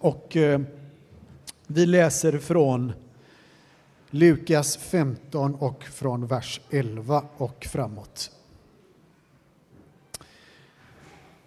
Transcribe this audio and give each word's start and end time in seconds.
Och 0.00 0.36
eh, 0.36 0.60
vi 1.66 1.86
läser 1.86 2.38
från 2.38 2.92
Lukas 4.10 4.76
15 4.76 5.54
och 5.54 5.84
från 5.84 6.26
vers 6.26 6.60
11 6.70 7.24
och 7.36 7.64
framåt. 7.64 8.30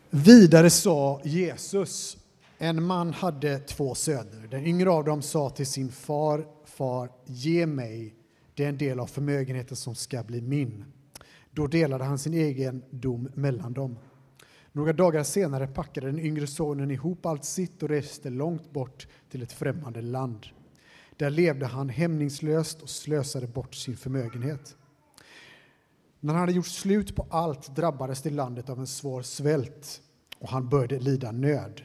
Vidare 0.10 0.70
sa 0.70 1.22
Jesus, 1.24 2.18
en 2.58 2.84
man 2.84 3.14
hade 3.14 3.60
två 3.60 3.96
söner. 3.96 4.48
Den 4.52 4.66
yngre 4.66 4.90
av 4.90 5.04
dem 5.04 5.22
sa 5.22 5.50
till 5.50 5.68
sin 5.68 5.92
far, 5.92 6.46
far, 6.66 7.10
ge 7.26 7.66
mig 7.66 8.14
den 8.56 8.78
del 8.78 9.00
av 9.00 9.08
förmögenheten 9.08 9.78
som 9.78 9.96
ska 9.96 10.24
bli 10.24 10.42
min. 10.42 10.86
Då 11.52 11.68
delade 11.68 12.04
han 12.04 12.20
sin 12.20 12.34
egen 12.34 12.84
dom 12.90 13.30
mellan 13.34 13.74
dem. 13.74 13.98
Några 14.78 14.94
dagar 14.94 15.24
senare 15.24 15.68
packade 15.68 16.08
den 16.08 16.20
yngre 16.20 16.48
sonen 16.48 16.92
ihop 16.92 17.26
allt 17.26 17.46
sitt 17.46 17.84
och 17.84 17.90
reste 17.90 18.30
långt 18.30 18.74
bort 18.74 19.08
till 19.30 19.44
ett 19.44 19.52
främmande 19.52 20.02
land. 20.02 20.48
Där 21.16 21.30
levde 21.30 21.66
han 21.66 21.90
hämningslöst 21.90 22.82
och 22.82 22.90
slösade 22.90 23.48
bort 23.48 23.76
sin 23.76 23.98
förmögenhet. 23.98 24.76
När 26.20 26.34
han 26.34 26.40
hade 26.40 26.54
gjort 26.54 26.68
slut 26.68 27.16
på 27.16 27.28
allt 27.30 27.76
drabbades 27.76 28.22
det 28.22 28.30
landet 28.30 28.70
av 28.70 28.80
en 28.80 28.88
svår 28.88 29.22
svält 29.22 30.02
och 30.40 30.50
han 30.50 30.70
började 30.70 31.00
lida 31.00 31.32
nöd. 31.32 31.82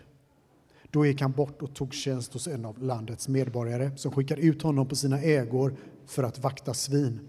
Då 0.90 1.06
gick 1.06 1.20
han 1.20 1.32
bort 1.32 1.62
och 1.62 1.74
tog 1.74 1.94
tjänst 1.94 2.32
hos 2.32 2.46
en 2.46 2.64
av 2.64 2.82
landets 2.82 3.28
medborgare 3.28 3.96
som 3.96 4.12
skickade 4.12 4.42
ut 4.42 4.62
honom 4.62 4.88
på 4.88 4.96
sina 4.96 5.20
ägor 5.20 5.76
för 6.06 6.22
att 6.22 6.38
vakta 6.38 6.74
svin. 6.74 7.28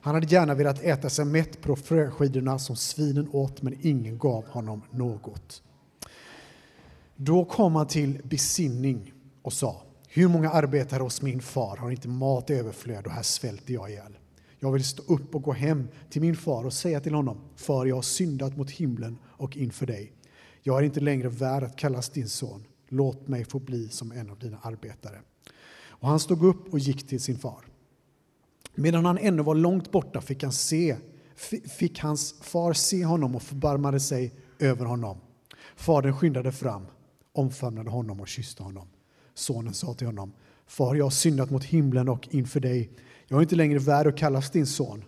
Han 0.00 0.14
hade 0.14 0.26
gärna 0.26 0.54
velat 0.54 0.82
äta 0.82 1.10
sig 1.10 1.24
mätt 1.24 1.60
på 1.60 1.76
fröskidorna 1.76 2.58
som 2.58 2.76
svinen 2.76 3.28
åt, 3.32 3.62
men 3.62 3.76
ingen 3.80 4.18
gav 4.18 4.46
honom 4.46 4.82
något. 4.90 5.62
Då 7.16 7.44
kom 7.44 7.76
han 7.76 7.86
till 7.86 8.20
besinning 8.24 9.12
och 9.42 9.52
sa, 9.52 9.82
hur 10.08 10.28
många 10.28 10.50
arbetare 10.50 11.02
hos 11.02 11.22
min 11.22 11.40
far 11.40 11.76
har 11.76 11.90
inte 11.90 12.08
mat 12.08 12.50
i 12.50 12.54
överflöd 12.54 13.06
och 13.06 13.12
här 13.12 13.22
svälter 13.22 13.74
jag 13.74 13.90
ihjäl. 13.90 14.18
Jag 14.58 14.72
vill 14.72 14.84
stå 14.84 15.02
upp 15.14 15.34
och 15.34 15.42
gå 15.42 15.52
hem 15.52 15.88
till 16.10 16.20
min 16.22 16.36
far 16.36 16.64
och 16.64 16.72
säga 16.72 17.00
till 17.00 17.14
honom, 17.14 17.40
far, 17.56 17.86
jag 17.86 17.94
har 17.94 18.02
syndat 18.02 18.56
mot 18.56 18.70
himlen 18.70 19.18
och 19.24 19.56
inför 19.56 19.86
dig. 19.86 20.12
Jag 20.62 20.78
är 20.78 20.82
inte 20.82 21.00
längre 21.00 21.28
värd 21.28 21.62
att 21.62 21.76
kallas 21.76 22.08
din 22.08 22.28
son. 22.28 22.64
Låt 22.88 23.28
mig 23.28 23.44
få 23.44 23.58
bli 23.58 23.88
som 23.88 24.12
en 24.12 24.30
av 24.30 24.38
dina 24.38 24.58
arbetare. 24.62 25.20
Och 25.80 26.08
han 26.08 26.20
stod 26.20 26.44
upp 26.44 26.72
och 26.72 26.78
gick 26.78 27.08
till 27.08 27.20
sin 27.20 27.38
far. 27.38 27.64
Medan 28.80 29.04
han 29.04 29.18
ännu 29.18 29.42
var 29.42 29.54
långt 29.54 29.90
borta 29.90 30.20
fick, 30.20 30.42
han 30.42 30.52
se, 30.52 30.96
fick 31.78 32.00
hans 32.00 32.34
far 32.40 32.72
se 32.72 33.04
honom 33.04 33.36
och 33.36 33.42
förbarmade 33.42 34.00
sig 34.00 34.34
över 34.58 34.84
honom. 34.84 35.18
Fadern 35.76 36.16
skyndade 36.16 36.52
fram, 36.52 36.86
omfamnade 37.32 37.90
honom 37.90 38.20
och 38.20 38.28
kysste 38.28 38.62
honom. 38.62 38.88
Sonen 39.34 39.74
sa 39.74 39.94
till 39.94 40.06
honom, 40.06 40.32
Far, 40.66 40.94
jag 40.94 41.04
har 41.04 41.10
syndat 41.10 41.50
mot 41.50 41.64
himlen 41.64 42.08
och 42.08 42.28
inför 42.30 42.60
dig. 42.60 42.90
Jag 43.26 43.38
är 43.38 43.42
inte 43.42 43.56
längre 43.56 43.78
värd 43.78 44.06
att 44.06 44.16
kallas 44.16 44.50
din 44.50 44.66
son. 44.66 45.04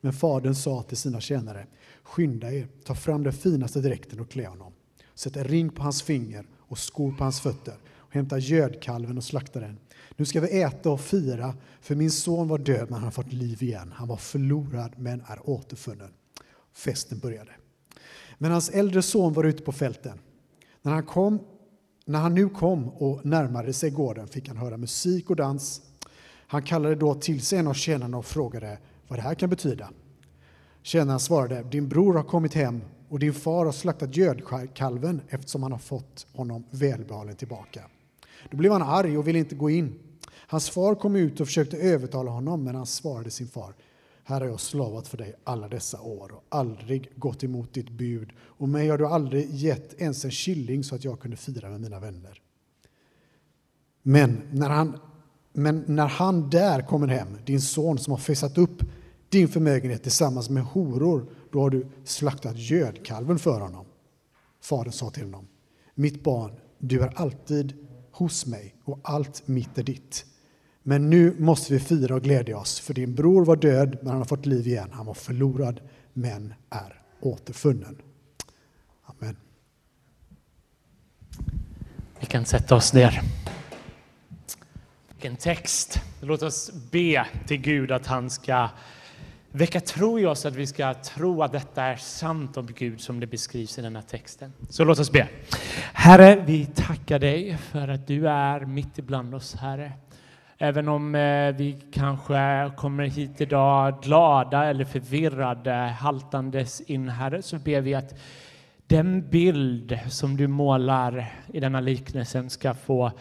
Men 0.00 0.12
fadern 0.12 0.54
sa 0.54 0.82
till 0.82 0.96
sina 0.96 1.20
tjänare, 1.20 1.66
skynda 2.02 2.52
er, 2.52 2.68
ta 2.84 2.94
fram 2.94 3.22
den 3.22 3.32
finaste 3.32 3.80
dräkten 3.80 4.20
och 4.20 4.30
klä 4.30 4.46
honom. 4.46 4.72
Sätt 5.14 5.36
en 5.36 5.44
ring 5.44 5.70
på 5.70 5.82
hans 5.82 6.02
finger 6.02 6.46
och 6.58 6.78
skor 6.78 7.12
på 7.12 7.24
hans 7.24 7.40
fötter 7.40 7.74
och 7.88 8.14
hämta 8.14 8.38
gödkalven 8.38 9.16
och 9.16 9.24
slakta 9.24 9.60
den. 9.60 9.78
Nu 10.16 10.24
ska 10.24 10.40
vi 10.40 10.62
äta 10.62 10.90
och 10.90 11.00
fira, 11.00 11.54
för 11.80 11.94
min 11.94 12.10
son 12.10 12.48
var 12.48 12.58
död 12.58 12.84
men 12.84 12.94
han 12.94 13.02
har 13.02 13.10
fått 13.10 13.32
liv 13.32 13.62
igen. 13.62 13.92
Han 13.96 14.08
var 14.08 14.16
förlorad 14.16 14.92
men 14.96 15.22
är 15.26 15.50
återfunnen. 15.50 16.10
Festen 16.72 17.18
började. 17.18 17.50
Men 18.38 18.50
hans 18.50 18.70
äldre 18.70 19.02
son 19.02 19.32
var 19.32 19.44
ute 19.44 19.62
på 19.62 19.72
fälten. 19.72 20.18
När 20.82 20.92
han, 20.92 21.02
kom, 21.02 21.38
när 22.04 22.18
han 22.18 22.34
nu 22.34 22.48
kom 22.48 22.88
och 22.88 23.26
närmade 23.26 23.72
sig 23.72 23.90
gården 23.90 24.28
fick 24.28 24.48
han 24.48 24.56
höra 24.56 24.76
musik 24.76 25.30
och 25.30 25.36
dans. 25.36 25.82
Han 26.46 26.62
kallade 26.62 26.94
då 26.94 27.14
till 27.14 27.40
sig 27.40 27.58
en 27.58 27.66
av 27.66 27.74
tjänarna 27.74 28.18
och 28.18 28.26
frågade 28.26 28.78
vad 29.08 29.18
det 29.18 29.22
här 29.22 29.34
kan 29.34 29.50
betyda. 29.50 29.90
Tjänaren 30.82 31.20
svarade, 31.20 31.62
din 31.62 31.88
bror 31.88 32.14
har 32.14 32.22
kommit 32.22 32.54
hem 32.54 32.82
och 33.08 33.18
din 33.18 33.34
far 33.34 33.64
har 33.64 33.72
slaktat 33.72 34.16
gödkalven 34.16 35.20
eftersom 35.28 35.62
han 35.62 35.72
har 35.72 35.78
fått 35.78 36.26
honom 36.32 36.64
välbehållen 36.70 37.36
tillbaka. 37.36 37.84
Då 38.50 38.56
blev 38.56 38.72
han 38.72 38.82
arg 38.82 39.18
och 39.18 39.28
ville 39.28 39.38
inte 39.38 39.54
gå 39.54 39.70
in. 39.70 39.94
Hans 40.32 40.70
far 40.70 40.94
kom 40.94 41.16
ut 41.16 41.40
och 41.40 41.46
försökte 41.46 41.76
övertala 41.76 42.30
honom, 42.30 42.64
men 42.64 42.74
han 42.74 42.86
svarade 42.86 43.30
sin 43.30 43.48
far. 43.48 43.74
Här 44.24 44.40
har 44.40 44.46
jag 44.46 44.60
slavat 44.60 45.08
för 45.08 45.18
dig 45.18 45.34
alla 45.44 45.68
dessa 45.68 46.00
år 46.00 46.32
och 46.32 46.44
aldrig 46.48 47.10
gått 47.16 47.44
emot 47.44 47.74
ditt 47.74 47.90
bud 47.90 48.30
och 48.38 48.68
mig 48.68 48.88
har 48.88 48.98
du 48.98 49.06
aldrig 49.06 49.50
gett 49.50 50.00
ens 50.00 50.24
en 50.24 50.30
killing 50.30 50.84
så 50.84 50.94
att 50.94 51.04
jag 51.04 51.20
kunde 51.20 51.36
fira 51.36 51.68
med 51.68 51.80
mina 51.80 52.00
vänner. 52.00 52.42
Men 54.02 54.42
när 54.52 54.68
han, 54.68 54.98
men 55.52 55.84
när 55.86 56.06
han 56.06 56.50
där 56.50 56.82
kommer 56.82 57.08
hem, 57.08 57.28
din 57.46 57.60
son 57.60 57.98
som 57.98 58.10
har 58.10 58.18
festat 58.18 58.58
upp 58.58 58.82
din 59.28 59.48
förmögenhet 59.48 60.02
tillsammans 60.02 60.50
med 60.50 60.62
horor, 60.62 61.26
då 61.52 61.60
har 61.60 61.70
du 61.70 61.86
slaktat 62.04 62.58
gödkalven 62.58 63.38
för 63.38 63.60
honom. 63.60 63.86
Fadern 64.60 64.92
sa 64.92 65.10
till 65.10 65.24
honom, 65.24 65.48
mitt 65.94 66.22
barn, 66.22 66.52
du 66.78 67.00
är 67.00 67.12
alltid 67.20 67.86
hos 68.20 68.46
mig 68.46 68.74
och 68.84 69.00
allt 69.02 69.48
mitt 69.48 69.78
är 69.78 69.82
ditt. 69.82 70.24
Men 70.82 71.10
nu 71.10 71.36
måste 71.38 71.72
vi 71.72 71.80
fira 71.80 72.14
och 72.14 72.22
glädja 72.22 72.58
oss, 72.58 72.80
för 72.80 72.94
din 72.94 73.14
bror 73.14 73.44
var 73.44 73.56
död, 73.56 73.98
men 74.00 74.06
han 74.08 74.18
har 74.18 74.24
fått 74.24 74.46
liv 74.46 74.66
igen. 74.66 74.90
Han 74.92 75.06
var 75.06 75.14
förlorad, 75.14 75.80
men 76.12 76.54
är 76.70 77.02
återfunnen. 77.20 78.02
Amen. 79.04 79.36
Vi 82.20 82.26
kan 82.26 82.44
sätta 82.44 82.74
oss 82.74 82.92
ner. 82.92 83.22
Vilken 85.08 85.36
text. 85.36 86.00
Låt 86.20 86.42
oss 86.42 86.70
be 86.90 87.26
till 87.46 87.60
Gud 87.60 87.92
att 87.92 88.06
han 88.06 88.30
ska 88.30 88.68
väcka 89.52 89.80
tro 89.80 90.18
i 90.18 90.26
oss, 90.26 90.46
att 90.46 90.54
vi 90.54 90.66
ska 90.66 90.94
tro 90.94 91.42
att 91.42 91.52
detta 91.52 91.82
är 91.82 91.96
sant 91.96 92.56
om 92.56 92.66
Gud 92.66 93.00
som 93.00 93.20
det 93.20 93.26
beskrivs 93.26 93.78
i 93.78 93.82
den 93.82 93.96
här 93.96 94.02
texten. 94.02 94.52
Så 94.68 94.84
låt 94.84 94.98
oss 94.98 95.12
be. 95.12 95.28
Herre, 96.02 96.44
vi 96.46 96.66
tackar 96.66 97.18
dig 97.18 97.56
för 97.56 97.88
att 97.88 98.06
du 98.06 98.28
är 98.28 98.60
mitt 98.60 98.98
ibland 98.98 99.34
oss, 99.34 99.54
Herre. 99.54 99.92
Även 100.58 100.88
om 100.88 101.14
eh, 101.14 101.54
vi 101.54 101.82
kanske 101.92 102.70
kommer 102.76 103.04
hit 103.04 103.40
idag 103.40 104.02
glada 104.02 104.64
eller 104.64 104.84
förvirrade, 104.84 105.72
haltandes 105.72 106.80
in, 106.80 107.08
Herre, 107.08 107.42
så 107.42 107.58
ber 107.58 107.80
vi 107.80 107.94
att 107.94 108.18
den 108.86 109.30
bild 109.30 109.98
som 110.08 110.36
du 110.36 110.46
målar 110.46 111.32
i 111.52 111.60
denna 111.60 111.80
liknelsen 111.80 112.50
ska 112.50 112.74
få 112.74 113.12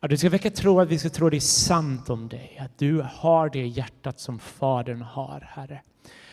att 0.00 0.10
du 0.10 0.16
ska 0.16 0.30
väcka 0.30 0.50
tro 0.50 0.80
att 0.80 0.88
vi 0.88 0.98
ska 0.98 1.08
tro 1.08 1.30
det 1.30 1.36
är 1.36 1.40
sant 1.40 2.10
om 2.10 2.28
dig, 2.28 2.58
att 2.60 2.78
du 2.78 3.06
har 3.12 3.48
det 3.48 3.66
hjärtat 3.66 4.20
som 4.20 4.38
Fadern 4.38 5.02
har, 5.02 5.48
Herre. 5.50 5.80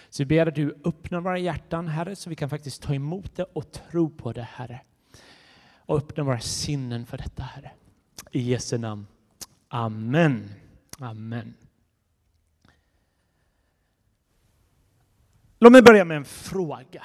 Så 0.10 0.24
vi 0.24 0.26
ber 0.26 0.48
att 0.48 0.56
du 0.56 0.76
öppnar 0.86 1.22
våra 1.22 1.38
hjärtan, 1.38 1.88
Herre, 1.88 2.16
så 2.16 2.30
vi 2.30 2.36
kan 2.36 2.50
faktiskt 2.50 2.84
ta 2.84 2.94
emot 2.94 3.36
det 3.36 3.46
och 3.54 3.72
tro 3.72 4.10
på 4.10 4.32
det, 4.32 4.48
Herre. 4.52 4.82
Och 5.86 5.98
öppna 5.98 6.24
våra 6.24 6.40
sinnen 6.40 7.06
för 7.06 7.18
detta, 7.18 7.44
Herre. 7.44 7.72
I 8.32 8.40
Jesu 8.40 8.78
namn. 8.78 9.08
Amen. 9.68 10.50
Amen. 11.00 11.54
Låt 15.60 15.72
mig 15.72 15.82
börja 15.82 16.06
med 16.06 16.18
en 16.18 16.26
fråga. 16.26 17.04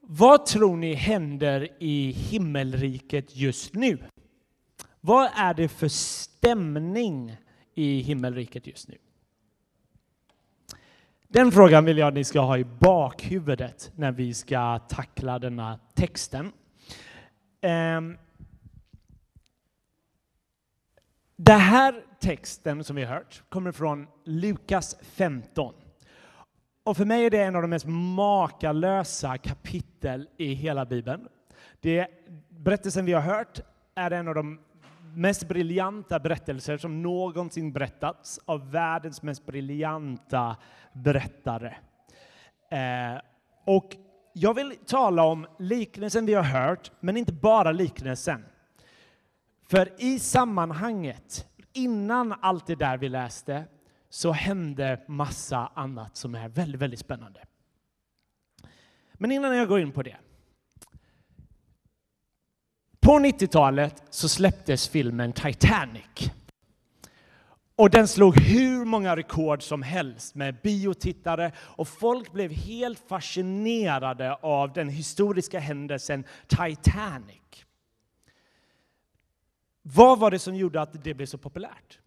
Vad 0.00 0.46
tror 0.46 0.76
ni 0.76 0.94
händer 0.94 1.68
i 1.78 2.10
himmelriket 2.10 3.36
just 3.36 3.74
nu? 3.74 3.98
Vad 5.00 5.30
är 5.34 5.54
det 5.54 5.68
för 5.68 5.88
stämning 5.88 7.36
i 7.74 8.00
himmelriket 8.00 8.66
just 8.66 8.88
nu? 8.88 8.98
Den 11.36 11.52
frågan 11.52 11.84
vill 11.84 11.98
jag 11.98 12.08
att 12.08 12.14
ni 12.14 12.24
ska 12.24 12.40
ha 12.40 12.58
i 12.58 12.64
bakhuvudet 12.64 13.92
när 13.96 14.12
vi 14.12 14.34
ska 14.34 14.78
tackla 14.78 15.38
denna 15.38 15.78
texten. 15.94 16.52
Ehm, 17.60 18.18
den 21.36 21.60
här 21.60 22.04
texten 22.20 22.84
som 22.84 22.96
vi 22.96 23.04
har 23.04 23.14
hört 23.14 23.42
kommer 23.48 23.72
från 23.72 24.06
Lukas 24.24 24.96
15. 25.02 25.74
Och 26.84 26.96
för 26.96 27.04
mig 27.04 27.26
är 27.26 27.30
det 27.30 27.42
en 27.42 27.56
av 27.56 27.62
de 27.62 27.68
mest 27.68 27.86
makalösa 27.88 29.38
kapitel 29.38 30.28
i 30.36 30.54
hela 30.54 30.84
Bibeln. 30.84 31.28
Det, 31.80 32.08
berättelsen 32.48 33.04
vi 33.04 33.12
har 33.12 33.20
hört 33.20 33.60
är 33.94 34.10
en 34.10 34.28
av 34.28 34.34
de 34.34 34.60
mest 35.16 35.48
briljanta 35.48 36.18
berättelser 36.18 36.78
som 36.78 37.02
någonsin 37.02 37.72
berättats 37.72 38.40
av 38.44 38.70
världens 38.70 39.22
mest 39.22 39.46
briljanta 39.46 40.56
berättare. 40.92 41.74
Eh, 42.70 43.20
och 43.64 43.96
jag 44.32 44.54
vill 44.54 44.76
tala 44.86 45.22
om 45.24 45.46
liknelsen 45.58 46.26
vi 46.26 46.34
har 46.34 46.42
hört, 46.42 46.92
men 47.00 47.16
inte 47.16 47.32
bara 47.32 47.72
liknelsen. 47.72 48.44
För 49.68 49.92
i 49.98 50.18
sammanhanget, 50.18 51.46
innan 51.72 52.34
allt 52.40 52.66
det 52.66 52.74
där 52.74 52.98
vi 52.98 53.08
läste, 53.08 53.64
så 54.08 54.32
hände 54.32 55.00
massa 55.06 55.70
annat 55.74 56.16
som 56.16 56.34
är 56.34 56.48
väldigt, 56.48 56.80
väldigt 56.80 57.00
spännande. 57.00 57.40
Men 59.12 59.32
innan 59.32 59.56
jag 59.56 59.68
går 59.68 59.80
in 59.80 59.92
på 59.92 60.02
det. 60.02 60.16
På 63.06 63.12
90-talet 63.12 64.02
så 64.10 64.28
släpptes 64.28 64.88
filmen 64.88 65.32
Titanic. 65.32 66.30
Och 67.76 67.90
den 67.90 68.08
slog 68.08 68.40
hur 68.40 68.84
många 68.84 69.16
rekord 69.16 69.62
som 69.62 69.82
helst 69.82 70.34
med 70.34 70.56
biotittare 70.62 71.52
och 71.58 71.88
folk 71.88 72.32
blev 72.32 72.52
helt 72.52 73.08
fascinerade 73.08 74.34
av 74.34 74.72
den 74.72 74.88
historiska 74.88 75.58
händelsen 75.58 76.24
Titanic. 76.46 77.64
Vad 79.82 80.18
var 80.18 80.30
det 80.30 80.38
som 80.38 80.56
gjorde 80.56 80.80
att 80.80 81.04
det 81.04 81.14
blev 81.14 81.26
så 81.26 81.38
populärt? 81.38 81.98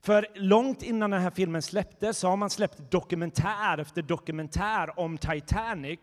För 0.00 0.26
långt 0.34 0.82
innan 0.82 1.10
den 1.10 1.22
här 1.22 1.30
filmen 1.30 1.62
släpptes 1.62 2.18
så 2.18 2.28
har 2.28 2.36
man 2.36 2.50
släppt 2.50 2.90
dokumentär 2.90 3.78
efter 3.78 4.02
dokumentär 4.02 4.98
om 4.98 5.18
Titanic 5.18 6.00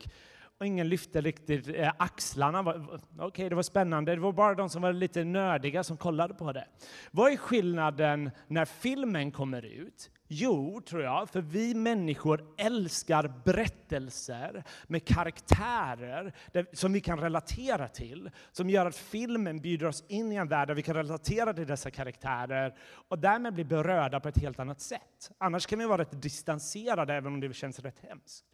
och 0.64 0.68
ingen 0.68 0.90
lyfte 0.90 1.22
riktigt 1.22 1.68
eh, 1.68 1.92
axlarna. 1.98 2.60
Okej, 2.60 3.26
okay, 3.26 3.50
det 3.50 3.56
var 3.56 3.64
spännande. 3.64 4.16
Det 4.16 4.22
var 4.22 4.32
bara 4.32 4.56
de 4.56 4.70
som 4.70 4.82
var 4.82 4.94
lite 4.94 5.24
nördiga 5.24 5.84
som 5.84 5.98
kollade 5.98 6.34
på 6.34 6.52
det. 6.52 6.68
Vad 7.12 7.32
är 7.32 7.38
skillnaden 7.38 8.32
när 8.48 8.66
filmen 8.66 9.32
kommer 9.32 9.66
ut? 9.66 10.12
Jo, 10.28 10.82
tror 10.82 11.02
jag, 11.02 11.30
för 11.30 11.42
vi 11.42 11.74
människor 11.74 12.46
älskar 12.58 13.34
berättelser 13.46 14.64
med 14.88 15.06
karaktärer 15.06 16.34
som 16.74 16.94
vi 16.94 17.02
kan 17.02 17.20
relatera 17.20 17.88
till, 17.88 18.30
som 18.52 18.70
gör 18.70 18.86
att 18.86 18.96
filmen 18.96 19.62
bjuder 19.62 19.86
oss 19.86 20.04
in 20.08 20.32
i 20.32 20.36
en 20.36 20.48
värld 20.48 20.68
där 20.68 20.76
vi 20.76 20.82
kan 20.82 20.96
relatera 20.96 21.54
till 21.54 21.68
dessa 21.68 21.92
karaktärer 21.92 22.76
och 23.10 23.20
därmed 23.20 23.54
bli 23.54 23.64
berörda 23.64 24.20
på 24.20 24.30
ett 24.30 24.38
helt 24.38 24.60
annat 24.60 24.82
sätt. 24.82 25.32
Annars 25.38 25.66
kan 25.66 25.80
vi 25.80 25.86
vara 25.86 26.02
rätt 26.02 26.22
distanserade, 26.22 27.14
även 27.14 27.34
om 27.34 27.40
det 27.40 27.54
känns 27.54 27.80
rätt 27.80 28.00
hemskt. 28.00 28.53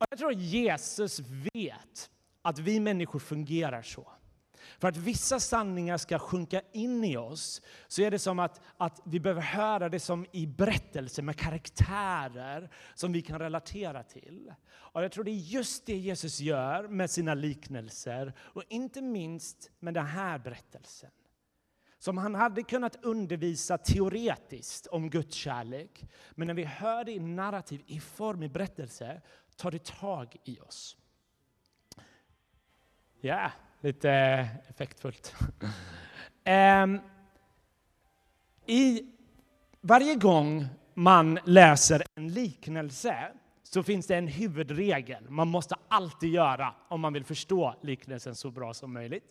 Och 0.00 0.06
jag 0.10 0.18
tror 0.18 0.30
att 0.30 0.40
Jesus 0.40 1.20
vet 1.54 2.10
att 2.42 2.58
vi 2.58 2.80
människor 2.80 3.18
fungerar 3.18 3.82
så. 3.82 4.12
För 4.78 4.88
att 4.88 4.96
vissa 4.96 5.40
sanningar 5.40 5.98
ska 5.98 6.18
sjunka 6.18 6.62
in 6.72 7.04
i 7.04 7.16
oss 7.16 7.62
så 7.88 8.02
är 8.02 8.10
det 8.10 8.18
som 8.18 8.38
att, 8.38 8.60
att 8.76 9.00
vi 9.04 9.20
behöver 9.20 9.42
höra 9.42 9.88
det 9.88 10.00
som 10.00 10.26
i 10.32 10.46
berättelser 10.46 11.22
med 11.22 11.36
karaktärer 11.36 12.70
som 12.94 13.12
vi 13.12 13.22
kan 13.22 13.38
relatera 13.38 14.02
till. 14.02 14.54
Och 14.70 15.04
jag 15.04 15.12
tror 15.12 15.24
det 15.24 15.30
är 15.30 15.34
just 15.34 15.86
det 15.86 15.96
Jesus 15.96 16.40
gör 16.40 16.88
med 16.88 17.10
sina 17.10 17.34
liknelser 17.34 18.32
och 18.38 18.62
inte 18.68 19.02
minst 19.02 19.70
med 19.78 19.94
den 19.94 20.06
här 20.06 20.38
berättelsen. 20.38 21.10
Som 21.98 22.18
han 22.18 22.34
hade 22.34 22.62
kunnat 22.62 23.04
undervisa 23.04 23.78
teoretiskt 23.78 24.86
om 24.86 25.10
Guds 25.10 25.34
kärlek. 25.34 26.04
Men 26.30 26.46
när 26.46 26.54
vi 26.54 26.64
hör 26.64 27.04
det 27.04 27.12
i 27.12 27.20
narrativ, 27.20 27.82
i 27.86 28.00
form, 28.00 28.42
i 28.42 28.48
berättelse, 28.48 29.22
tar 29.60 29.70
det 29.70 29.84
tag 29.84 30.36
i 30.44 30.60
oss. 30.60 30.96
Ja, 33.20 33.50
lite 33.80 34.10
eh, 34.10 34.56
effektfullt. 34.70 35.34
um, 36.84 37.00
I 38.66 39.02
varje 39.80 40.14
gång 40.14 40.66
man 40.94 41.38
läser 41.44 42.02
en 42.14 42.28
liknelse 42.28 43.32
så 43.62 43.82
finns 43.82 44.06
det 44.06 44.16
en 44.16 44.28
huvudregel 44.28 45.30
man 45.30 45.48
måste 45.48 45.74
alltid 45.88 46.30
göra 46.30 46.74
om 46.88 47.00
man 47.00 47.12
vill 47.12 47.24
förstå 47.24 47.74
liknelsen 47.82 48.34
så 48.34 48.50
bra 48.50 48.74
som 48.74 48.92
möjligt. 48.92 49.24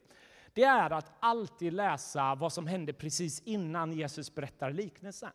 Det 0.54 0.64
är 0.64 0.90
att 0.90 1.12
alltid 1.20 1.74
läsa 1.74 2.36
vad 2.36 2.54
som 2.54 2.68
hände 2.68 2.94
precis 2.94 3.42
innan 3.46 3.94
Jesus 3.94 4.36
berättar 4.36 4.72
liknelsen. 4.72 5.32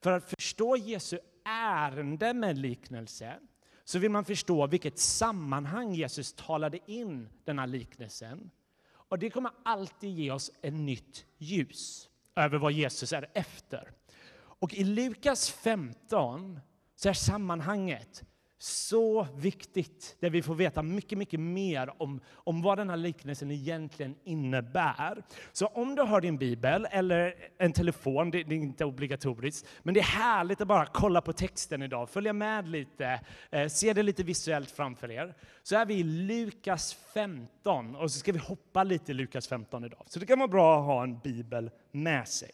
För 0.00 0.12
att 0.12 0.30
förstå 0.30 0.76
Jesu 0.76 1.18
ärende 1.44 2.34
med 2.34 2.58
liknelsen 2.58 3.48
så 3.90 3.98
vill 3.98 4.10
man 4.10 4.24
förstå 4.24 4.66
vilket 4.66 4.98
sammanhang 4.98 5.94
Jesus 5.94 6.32
talade 6.32 6.78
in 6.86 7.28
den 7.44 7.58
här 7.58 7.66
liknelsen. 7.66 8.50
Och 8.92 9.18
det 9.18 9.30
kommer 9.30 9.52
alltid 9.64 10.10
ge 10.10 10.30
oss 10.30 10.50
ett 10.62 10.74
nytt 10.74 11.24
ljus 11.38 12.08
över 12.36 12.58
vad 12.58 12.72
Jesus 12.72 13.12
är 13.12 13.30
efter. 13.32 13.90
Och 14.34 14.74
i 14.74 14.84
Lukas 14.84 15.50
15 15.50 16.60
så 16.96 17.08
är 17.08 17.12
sammanhanget 17.12 18.22
så 18.62 19.26
viktigt, 19.36 20.16
där 20.20 20.30
vi 20.30 20.42
får 20.42 20.54
veta 20.54 20.82
mycket, 20.82 21.18
mycket 21.18 21.40
mer 21.40 22.02
om, 22.02 22.20
om 22.34 22.62
vad 22.62 22.78
den 22.78 22.90
här 22.90 22.96
liknelsen 22.96 23.50
egentligen 23.50 24.14
innebär. 24.24 25.22
Så 25.52 25.66
om 25.66 25.94
du 25.94 26.02
har 26.02 26.20
din 26.20 26.38
bibel 26.38 26.86
eller 26.90 27.34
en 27.58 27.72
telefon, 27.72 28.30
det, 28.30 28.42
det 28.42 28.54
är 28.54 28.58
inte 28.58 28.84
obligatoriskt, 28.84 29.66
men 29.82 29.94
det 29.94 30.00
är 30.00 30.04
härligt 30.04 30.60
att 30.60 30.68
bara 30.68 30.86
kolla 30.86 31.20
på 31.20 31.32
texten 31.32 31.82
idag, 31.82 32.10
följa 32.10 32.32
med 32.32 32.68
lite, 32.68 33.20
eh, 33.50 33.68
se 33.68 33.92
det 33.92 34.02
lite 34.02 34.22
visuellt 34.22 34.70
framför 34.70 35.10
er. 35.10 35.34
Så 35.62 35.76
är 35.76 35.86
vi 35.86 35.94
i 35.94 36.02
Lukas 36.02 36.94
15 37.14 37.96
och 37.96 38.10
så 38.10 38.18
ska 38.18 38.32
vi 38.32 38.38
hoppa 38.38 38.84
lite 38.84 39.12
i 39.12 39.14
Lukas 39.14 39.48
15 39.48 39.84
idag. 39.84 40.02
Så 40.06 40.18
det 40.18 40.26
kan 40.26 40.38
vara 40.38 40.48
bra 40.48 40.78
att 40.78 40.86
ha 40.86 41.02
en 41.02 41.18
bibel 41.18 41.70
med 41.92 42.28
sig. 42.28 42.50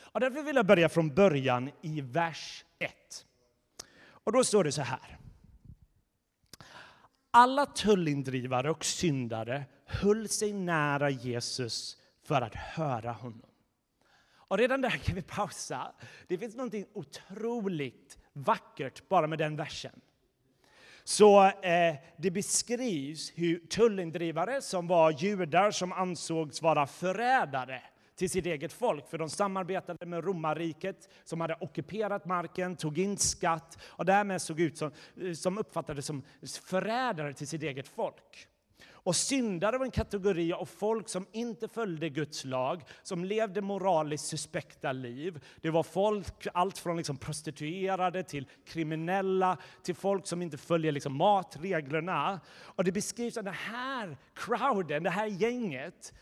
Och 0.00 0.20
därför 0.20 0.42
vill 0.42 0.56
jag 0.56 0.66
börja 0.66 0.88
från 0.88 1.14
början 1.14 1.70
i 1.82 2.00
vers 2.00 2.64
1. 2.78 3.24
Och 4.28 4.32
då 4.32 4.44
står 4.44 4.64
det 4.64 4.72
så 4.72 4.82
här. 4.82 5.18
Alla 7.30 7.66
tullindrivare 7.66 8.70
och 8.70 8.84
syndare 8.84 9.64
höll 9.86 10.28
sig 10.28 10.52
nära 10.52 11.10
Jesus 11.10 11.96
för 12.22 12.40
att 12.40 12.54
höra 12.54 13.12
honom. 13.12 13.50
Och 14.30 14.58
redan 14.58 14.80
där 14.80 14.90
kan 14.90 15.14
vi 15.14 15.22
pausa. 15.22 15.92
Det 16.26 16.38
finns 16.38 16.56
något 16.56 16.74
otroligt 16.92 18.18
vackert 18.32 19.08
bara 19.08 19.26
med 19.26 19.38
den 19.38 19.56
versen. 19.56 20.00
Så 21.04 21.44
eh, 21.44 21.96
det 22.16 22.30
beskrivs 22.30 23.32
hur 23.34 23.66
tullindrivare 23.66 24.62
som 24.62 24.86
var 24.86 25.10
judar 25.10 25.70
som 25.70 25.92
ansågs 25.92 26.62
vara 26.62 26.86
förrädare 26.86 27.82
till 28.18 28.30
sitt 28.30 28.46
eget 28.46 28.72
folk, 28.72 29.08
för 29.08 29.18
de 29.18 29.30
samarbetade 29.30 30.06
med 30.06 30.24
romarriket 30.24 31.08
som 31.24 31.40
hade 31.40 31.56
ockuperat 31.60 32.24
marken, 32.24 32.76
tog 32.76 32.98
in 32.98 33.16
skatt 33.16 33.78
och 33.84 34.04
därmed 34.04 34.42
såg 34.42 34.60
ut 34.60 34.78
som, 34.78 34.92
eh, 35.22 35.32
som 35.32 35.58
uppfattades 35.58 36.06
som 36.06 36.22
förrädare 36.64 37.34
till 37.34 37.48
sitt 37.48 37.62
eget 37.62 37.88
folk. 37.88 38.48
Och 38.90 39.16
syndare 39.16 39.78
var 39.78 39.84
en 39.84 39.90
kategori 39.90 40.52
av 40.52 40.64
folk 40.64 41.08
som 41.08 41.26
inte 41.32 41.68
följde 41.68 42.08
Guds 42.08 42.44
lag, 42.44 42.82
som 43.02 43.24
levde 43.24 43.60
moraliskt 43.60 44.26
suspekta 44.26 44.92
liv. 44.92 45.44
Det 45.60 45.70
var 45.70 45.82
folk, 45.82 46.46
allt 46.54 46.78
från 46.78 46.96
liksom 46.96 47.16
prostituerade 47.16 48.22
till 48.22 48.48
kriminella, 48.66 49.58
till 49.82 49.94
folk 49.94 50.26
som 50.26 50.42
inte 50.42 50.58
följer 50.58 50.92
liksom 50.92 51.16
matreglerna. 51.16 52.40
Och 52.60 52.84
det 52.84 52.92
beskrivs 52.92 53.36
att 53.36 53.44
den 53.44 53.54
här 53.54 54.16
crowden, 54.34 55.02
det 55.02 55.10
här 55.10 55.26
gänget, 55.26 56.12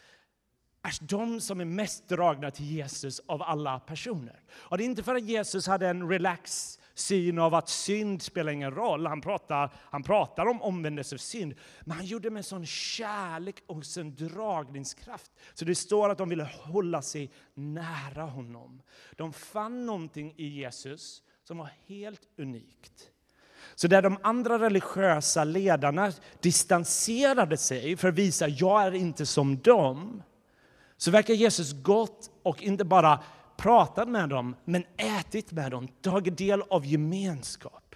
är 0.87 1.07
de 1.09 1.41
som 1.41 1.61
är 1.61 1.65
mest 1.65 2.09
dragna 2.09 2.51
till 2.51 2.67
Jesus 2.67 3.21
av 3.27 3.43
alla 3.43 3.81
personer. 3.81 4.41
Och 4.53 4.79
det 4.79 4.85
är 4.85 4.87
inte 4.87 5.03
för 5.03 5.15
att 5.15 5.23
Jesus 5.23 5.67
hade 5.67 5.89
en 5.89 6.09
relax 6.09 6.79
syn 6.95 7.39
av 7.39 7.55
att 7.55 7.69
synd 7.69 8.23
spelar 8.23 8.53
ingen 8.53 8.71
roll. 8.71 9.07
Han 9.07 9.21
pratar, 9.21 9.73
han 9.77 10.03
pratar 10.03 10.47
om 10.47 10.63
omvändelse 10.63 11.15
av 11.15 11.19
synd. 11.19 11.55
Men 11.81 11.97
han 11.97 12.07
gjorde 12.07 12.29
det 12.29 12.33
med 12.33 12.45
sån 12.45 12.67
kärlek 12.67 13.63
och 13.67 13.85
sån 13.85 14.15
dragningskraft. 14.15 15.33
Så 15.55 15.65
det 15.65 15.75
står 15.75 16.11
att 16.11 16.19
de 16.19 16.29
ville 16.29 16.45
hålla 16.45 17.03
sig 17.03 17.31
nära 17.55 18.23
honom. 18.23 18.83
De 19.17 19.33
fann 19.33 19.87
någonting 19.87 20.35
i 20.37 20.47
Jesus 20.47 21.23
som 21.45 21.59
var 21.59 21.71
helt 21.87 22.23
unikt. 22.39 23.11
Så 23.75 23.89
där 23.89 24.03
de 24.03 24.19
andra 24.23 24.59
religiösa 24.59 25.45
ledarna 25.45 26.13
distanserade 26.41 27.57
sig 27.57 27.97
för 27.97 28.09
att 28.09 28.15
visa 28.15 28.49
jag 28.49 28.83
är 28.83 28.95
inte 28.95 29.27
som 29.27 29.59
dem 29.59 30.23
så 30.97 31.11
verkar 31.11 31.35
Jesus 31.35 31.73
gått 31.73 32.31
och 32.43 32.63
inte 32.63 32.85
bara 32.85 33.21
pratat 33.57 34.09
med 34.09 34.29
dem, 34.29 34.57
men 34.65 34.85
ätit 34.97 35.53
med 35.53 35.71
dem, 35.71 35.89
tagit 35.89 36.39
del 36.39 36.63
av 36.63 36.87
gemenskap. 36.87 37.95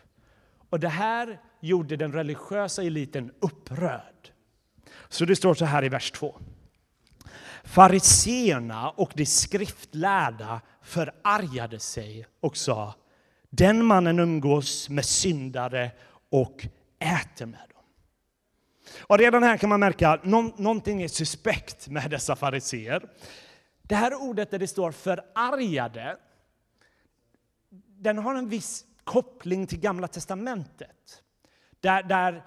Och 0.71 0.80
det 0.80 0.88
här 0.88 1.40
gjorde 1.61 1.97
den 1.97 2.12
religiösa 2.12 2.83
eliten 2.83 3.33
upprörd. 3.40 4.30
Så 5.09 5.25
det 5.25 5.37
står 5.37 5.54
så 5.54 5.64
här 5.64 5.85
i 5.85 5.88
vers 5.88 6.11
2. 6.11 6.40
Fariseerna 7.64 8.90
och 8.90 9.12
de 9.14 9.26
skriftlärda 9.26 10.61
förargade 10.83 11.78
sig 11.78 12.26
och 12.40 12.57
sa 12.57 12.95
den 13.50 13.85
mannen 13.85 14.19
umgås 14.19 14.88
med 14.88 15.04
syndare 15.04 15.90
och 16.30 16.66
äter 16.99 17.47
med 17.47 17.61
dem. 17.61 17.70
Och 18.99 19.18
redan 19.18 19.42
här 19.42 19.56
kan 19.56 19.68
man 19.68 19.80
märka 19.80 20.09
att 20.09 20.25
någonting 20.25 21.02
är 21.02 21.09
suspekt 21.09 21.88
med 21.88 22.11
dessa 22.11 22.37
fariseer. 22.37 23.09
Det 23.82 23.94
här 23.94 24.23
ordet 24.23 24.50
där 24.50 24.59
det 24.59 24.66
står 24.66 24.92
förargade, 24.92 26.16
den 27.87 28.18
har 28.18 28.35
en 28.35 28.49
viss 28.49 28.85
koppling 29.04 29.66
till 29.66 29.80
Gamla 29.80 30.09
testamentet. 30.09 31.23
Där, 31.80 32.02
där 32.02 32.42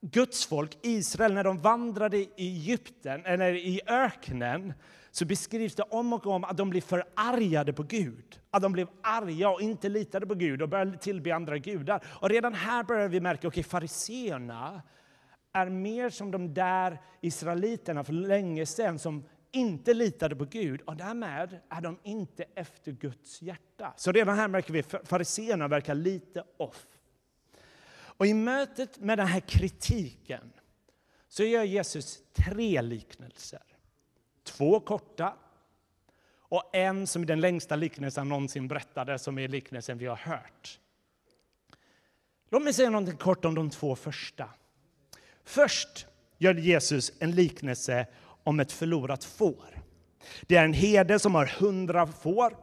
Guds 0.00 0.46
folk, 0.46 0.78
Israel, 0.82 1.34
när 1.34 1.44
de 1.44 1.60
vandrade 1.60 2.16
i 2.16 2.30
Egypten, 2.36 3.24
eller 3.26 3.54
i 3.54 3.80
öknen, 3.86 4.74
så 5.10 5.24
beskrivs 5.24 5.74
det 5.74 5.82
om 5.82 6.12
och 6.12 6.26
om 6.26 6.44
att 6.44 6.56
de 6.56 6.70
blev 6.70 6.80
förargade 6.80 7.72
på 7.72 7.82
Gud. 7.82 8.40
Att 8.50 8.62
de 8.62 8.72
blev 8.72 8.88
arga 9.02 9.48
och 9.48 9.60
inte 9.60 9.88
litade 9.88 10.26
på 10.26 10.34
Gud 10.34 10.62
och 10.62 10.68
började 10.68 10.98
tillbe 10.98 11.34
andra 11.34 11.58
gudar. 11.58 12.04
Och 12.06 12.28
redan 12.28 12.54
här 12.54 12.84
börjar 12.84 13.08
vi 13.08 13.20
märka, 13.20 13.38
okej, 13.38 13.48
okay, 13.48 13.62
fariseerna 13.62 14.82
är 15.52 15.68
mer 15.68 16.10
som 16.10 16.30
de 16.30 16.54
där 16.54 17.00
israeliterna 17.20 18.04
för 18.04 18.12
länge 18.12 18.66
sedan 18.66 18.98
som 18.98 19.24
inte 19.52 19.94
litade 19.94 20.36
på 20.36 20.44
Gud 20.44 20.80
och 20.80 20.96
därmed 20.96 21.60
är 21.68 21.80
de 21.80 21.98
inte 22.02 22.44
efter 22.54 22.92
Guds 22.92 23.42
hjärta. 23.42 23.94
Så 23.96 24.12
redan 24.12 24.38
här 24.38 24.48
märker 24.48 24.72
vi 24.72 24.80
att 24.80 25.08
fariséerna 25.08 25.68
verkar 25.68 25.94
lite 25.94 26.44
off. 26.56 26.86
Och 27.94 28.26
i 28.26 28.34
mötet 28.34 28.98
med 28.98 29.18
den 29.18 29.26
här 29.26 29.40
kritiken 29.40 30.52
så 31.28 31.44
gör 31.44 31.62
Jesus 31.62 32.22
tre 32.32 32.82
liknelser. 32.82 33.62
Två 34.42 34.80
korta 34.80 35.34
och 36.38 36.76
en 36.76 37.06
som 37.06 37.22
är 37.22 37.26
den 37.26 37.40
längsta 37.40 37.76
liknelsen 37.76 38.28
någonsin 38.28 38.68
berättade, 38.68 39.18
som 39.18 39.38
är 39.38 39.48
liknelsen 39.48 39.98
vi 39.98 40.06
har 40.06 40.16
hört. 40.16 40.80
Låt 42.50 42.62
mig 42.62 42.72
säga 42.72 42.90
något 42.90 43.18
kort 43.18 43.44
om 43.44 43.54
de 43.54 43.70
två 43.70 43.96
första. 43.96 44.48
Först 45.44 46.06
gör 46.38 46.54
Jesus 46.54 47.12
en 47.18 47.30
liknelse 47.30 48.06
om 48.44 48.60
ett 48.60 48.72
förlorat 48.72 49.24
får. 49.24 49.82
Det 50.46 50.56
är 50.56 50.64
en 50.64 50.72
herde 50.72 51.18
som 51.18 51.34
har 51.34 51.46
hundra 51.46 52.06
får 52.06 52.56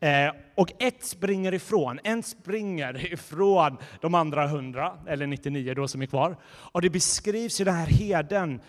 eh, 0.00 0.32
och 0.54 0.72
ett 0.78 1.04
springer 1.04 1.54
ifrån. 1.54 2.00
En 2.04 2.22
springer 2.22 3.12
ifrån 3.12 3.76
de 4.00 4.14
andra 4.14 4.46
hundra, 4.46 4.98
eller 5.06 5.26
99 5.26 5.74
då 5.74 5.88
som 5.88 6.02
är 6.02 6.06
kvar. 6.06 6.36
Och 6.44 6.82
det 6.82 6.90
beskrivs 6.90 7.60
i 7.60 7.64
den 7.64 7.74
här 7.74 7.86
herden 7.86 8.60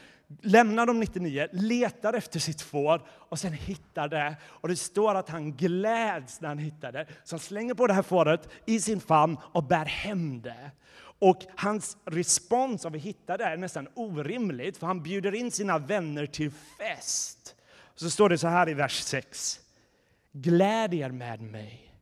lämnar 0.41 0.85
de 0.85 0.99
99, 0.99 1.47
letar 1.51 2.13
efter 2.13 2.39
sitt 2.39 2.61
får 2.61 3.01
och 3.09 3.39
sen 3.39 3.53
hittar 3.53 4.07
det. 4.07 4.35
Och 4.45 4.67
det 4.67 4.75
står 4.75 5.15
att 5.15 5.29
han 5.29 5.53
gläds 5.53 6.41
när 6.41 6.49
han 6.49 6.57
hittar 6.57 6.91
det. 6.91 7.07
Så 7.23 7.35
han 7.35 7.39
slänger 7.39 7.73
på 7.73 7.87
det 7.87 7.93
här 7.93 8.01
fåret 8.01 8.49
i 8.65 8.79
sin 8.79 8.99
famn 8.99 9.37
och 9.41 9.63
bär 9.63 9.85
hem 9.85 10.41
det. 10.41 10.71
Och 11.21 11.45
hans 11.55 11.97
respons 12.05 12.85
av 12.85 12.95
att 12.95 13.01
hitta 13.01 13.37
det 13.37 13.43
är 13.43 13.57
nästan 13.57 13.87
orimligt, 13.93 14.77
för 14.77 14.87
han 14.87 15.03
bjuder 15.03 15.35
in 15.35 15.51
sina 15.51 15.77
vänner 15.77 16.25
till 16.25 16.51
fest. 16.51 17.55
Så 17.95 18.09
står 18.09 18.29
det 18.29 18.37
så 18.37 18.47
här 18.47 18.69
i 18.69 18.73
vers 18.73 19.01
6. 19.01 19.59
Gläd 20.31 20.93
er 20.93 21.09
med 21.09 21.41
mig. 21.41 21.95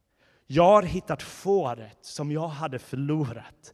Jag 0.48 0.64
har 0.64 0.84
hittat 0.84 1.22
fåret 1.22 1.98
som 2.02 2.32
jag 2.32 2.48
hade 2.48 2.80
förlorat. 2.80 3.74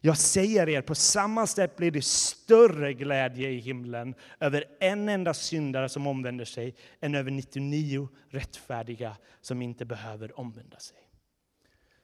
Jag 0.00 0.18
säger 0.18 0.68
er, 0.68 0.82
på 0.82 0.94
samma 0.94 1.46
sätt 1.46 1.76
blir 1.76 1.90
det 1.90 2.04
större 2.04 2.92
glädje 2.92 3.48
i 3.50 3.58
himlen 3.58 4.14
över 4.40 4.64
en 4.80 5.08
enda 5.08 5.34
syndare 5.34 5.88
som 5.88 6.06
omvänder 6.06 6.44
sig 6.44 6.74
än 7.00 7.14
över 7.14 7.30
99 7.30 8.08
rättfärdiga 8.28 9.16
som 9.40 9.62
inte 9.62 9.84
behöver 9.84 10.40
omvända 10.40 10.78
sig. 10.78 10.98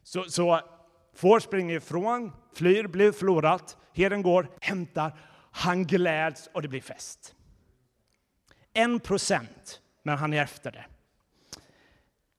Så, 0.02 0.24
så 0.24 0.60
får 1.14 1.40
springer 1.40 1.76
ifrån, 1.76 2.32
flyr, 2.54 2.86
blir 2.86 3.12
förlorat. 3.12 3.76
Herden 3.94 4.22
går, 4.22 4.50
hämtar, 4.60 5.18
han 5.50 5.86
gläds 5.86 6.48
och 6.54 6.62
det 6.62 6.68
blir 6.68 6.80
fest. 6.80 7.34
En 8.72 9.00
procent, 9.00 9.80
men 10.02 10.18
han 10.18 10.34
är 10.34 10.42
efter 10.42 10.72
det. 10.72 10.84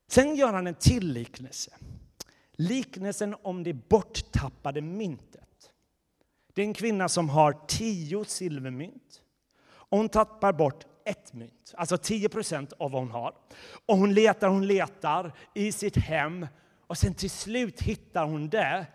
Sen 0.08 0.36
gör 0.36 0.52
han 0.52 0.66
en 0.66 0.74
till 0.74 1.12
liknelse. 1.12 1.70
Liknelsen 2.52 3.34
om 3.42 3.62
det 3.62 3.72
borttappade 3.72 4.80
myntet. 4.80 5.72
Det 6.54 6.62
är 6.62 6.66
en 6.66 6.74
kvinna 6.74 7.08
som 7.08 7.28
har 7.28 7.58
tio 7.68 8.24
silvermynt. 8.24 9.22
Och 9.66 9.98
hon 9.98 10.08
tappar 10.08 10.52
bort 10.52 10.86
ett 11.04 11.32
mynt, 11.32 11.74
alltså 11.76 11.96
10 11.96 12.28
procent 12.28 12.72
av 12.72 12.90
vad 12.90 13.02
hon 13.02 13.10
har. 13.10 13.34
Och 13.86 13.96
hon 13.96 14.14
letar, 14.14 14.48
hon 14.48 14.66
letar 14.66 15.32
i 15.54 15.72
sitt 15.72 15.96
hem 15.96 16.46
och 16.94 16.98
sen 16.98 17.14
till 17.14 17.30
slut 17.30 17.82
hittar 17.82 18.24
hon 18.24 18.48
det. 18.48 18.86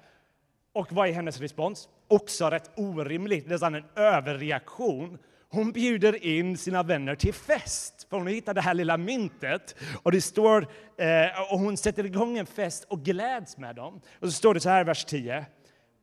Och 0.74 0.94
vad 0.94 1.10
är 1.10 1.13
hennes 1.13 1.39
respons? 1.39 1.89
Också 2.08 2.50
rätt 2.50 2.72
orimligt, 2.75 3.48
nästan 3.48 3.75
en 3.75 3.84
överreaktion. 3.96 5.18
Hon 5.50 5.72
bjuder 5.72 6.25
in 6.25 6.58
sina 6.58 6.84
vänner 6.84 7.15
till 7.15 7.34
fest, 7.34 8.08
för 8.10 8.18
hon 8.18 8.27
hittar 8.27 8.53
det 8.53 8.62
här 8.62 8.74
lilla 8.74 8.98
myntet. 8.98 9.75
Och, 10.03 10.12
det 10.12 10.22
står, 10.22 10.68
eh, 10.98 11.51
och 11.51 11.60
hon 11.60 11.77
sätter 11.77 12.06
igång 12.06 12.38
en 12.38 12.46
fest 12.46 12.84
och 12.84 13.01
gläds 13.01 13.58
med 13.58 13.75
dem. 13.75 14.01
Och 14.20 14.27
så 14.27 14.32
står 14.32 14.53
det 14.53 14.60
så 14.60 14.70
här 14.70 14.82
i 14.82 14.84
vers 14.84 15.06
10. 15.06 15.46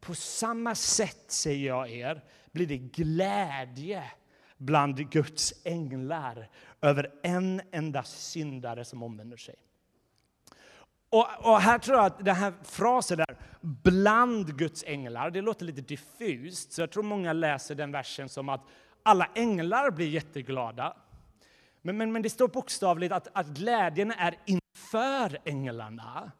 På 0.00 0.14
samma 0.14 0.74
sätt, 0.74 1.24
säger 1.26 1.66
jag 1.66 1.90
er, 1.90 2.24
blir 2.52 2.66
det 2.66 2.78
glädje 2.78 4.02
bland 4.58 5.10
Guds 5.10 5.54
änglar 5.64 6.48
över 6.80 7.10
en 7.22 7.60
enda 7.72 8.02
syndare 8.02 8.84
som 8.84 9.02
omvänder 9.02 9.36
sig. 9.36 9.56
Och, 11.10 11.26
och, 11.38 11.60
här 11.60 11.78
tror 11.78 11.96
jag 11.96 12.06
att 12.06 12.24
den 12.24 12.36
här 12.36 12.52
frasen 12.62 13.18
där, 13.18 13.36
bland 13.60 14.58
Guds 14.58 14.84
änglar, 14.86 15.30
det 15.30 15.40
låter 15.40 15.64
lite 15.64 15.80
diffust. 15.80 16.72
Så 16.72 16.82
jag 16.82 16.90
tror 16.90 17.02
många 17.02 17.32
läser 17.32 17.74
den 17.74 17.92
versen 17.92 18.28
som 18.28 18.48
att 18.48 18.64
alla 19.02 19.28
änglar 19.34 19.90
blir 19.90 20.08
jätteglada. 20.08 20.96
Men, 21.82 21.96
men, 21.96 22.12
men 22.12 22.22
det 22.22 22.30
står 22.30 22.48
bokstavligt 22.48 23.12
att, 23.12 23.28
att 23.32 23.46
glädjen 23.46 24.10
är 24.10 24.38
inför 24.44 25.38
änglarna. 25.44 26.32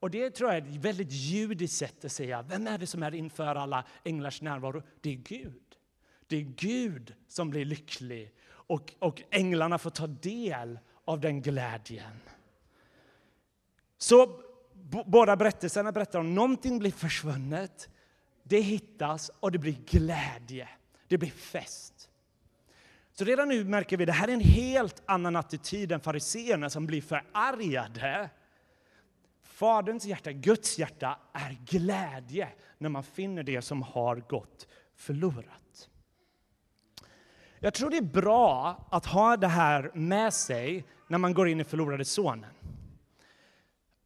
Och 0.00 0.10
det 0.10 0.30
tror 0.30 0.50
jag 0.50 0.58
är 0.58 0.70
ett 0.70 0.84
väldigt 0.84 1.12
judiskt 1.12 1.76
sätt 1.76 2.04
att 2.04 2.12
säga, 2.12 2.42
vem 2.42 2.66
är 2.66 2.78
det 2.78 2.86
som 2.86 3.02
är 3.02 3.14
inför 3.14 3.54
alla 3.54 3.84
änglars 4.04 4.42
närvaro? 4.42 4.82
Det 5.00 5.10
är 5.10 5.16
Gud. 5.16 5.62
Det 6.26 6.36
är 6.36 6.42
Gud 6.42 7.14
som 7.28 7.50
blir 7.50 7.64
lycklig 7.64 8.32
och, 8.50 8.94
och 8.98 9.22
änglarna 9.30 9.78
får 9.78 9.90
ta 9.90 10.06
del 10.06 10.78
av 11.04 11.20
den 11.20 11.42
glädjen. 11.42 12.20
Så 13.98 14.40
båda 15.06 15.36
berättelserna 15.36 15.92
berättar 15.92 16.18
om 16.18 16.34
någonting 16.34 16.78
blir 16.78 16.90
försvunnet, 16.90 17.88
det 18.42 18.60
hittas 18.60 19.30
och 19.40 19.52
det 19.52 19.58
blir 19.58 19.76
glädje. 19.86 20.68
Det 21.08 21.18
blir 21.18 21.30
fest. 21.30 22.10
Så 23.12 23.24
redan 23.24 23.48
nu 23.48 23.64
märker 23.64 23.96
vi 23.96 24.04
att 24.04 24.06
det 24.06 24.12
här 24.12 24.28
är 24.28 24.32
en 24.32 24.40
helt 24.40 25.02
annan 25.06 25.36
attityd 25.36 25.92
än 25.92 26.00
fariseerna 26.00 26.70
som 26.70 26.86
blir 26.86 27.02
förargade 27.02 28.30
Faderns 29.58 30.04
hjärta, 30.04 30.32
Guds 30.32 30.78
hjärta, 30.78 31.18
är 31.32 31.58
glädje 31.66 32.48
när 32.78 32.88
man 32.88 33.02
finner 33.02 33.42
det 33.42 33.62
som 33.62 33.82
har 33.82 34.16
gått 34.16 34.66
förlorat. 34.96 35.88
Jag 37.58 37.74
tror 37.74 37.90
det 37.90 37.96
är 37.96 38.02
bra 38.02 38.76
att 38.90 39.06
ha 39.06 39.36
det 39.36 39.48
här 39.48 39.90
med 39.94 40.34
sig 40.34 40.84
när 41.08 41.18
man 41.18 41.34
går 41.34 41.48
in 41.48 41.60
i 41.60 41.64
Förlorade 41.64 42.04
sonen. 42.04 42.50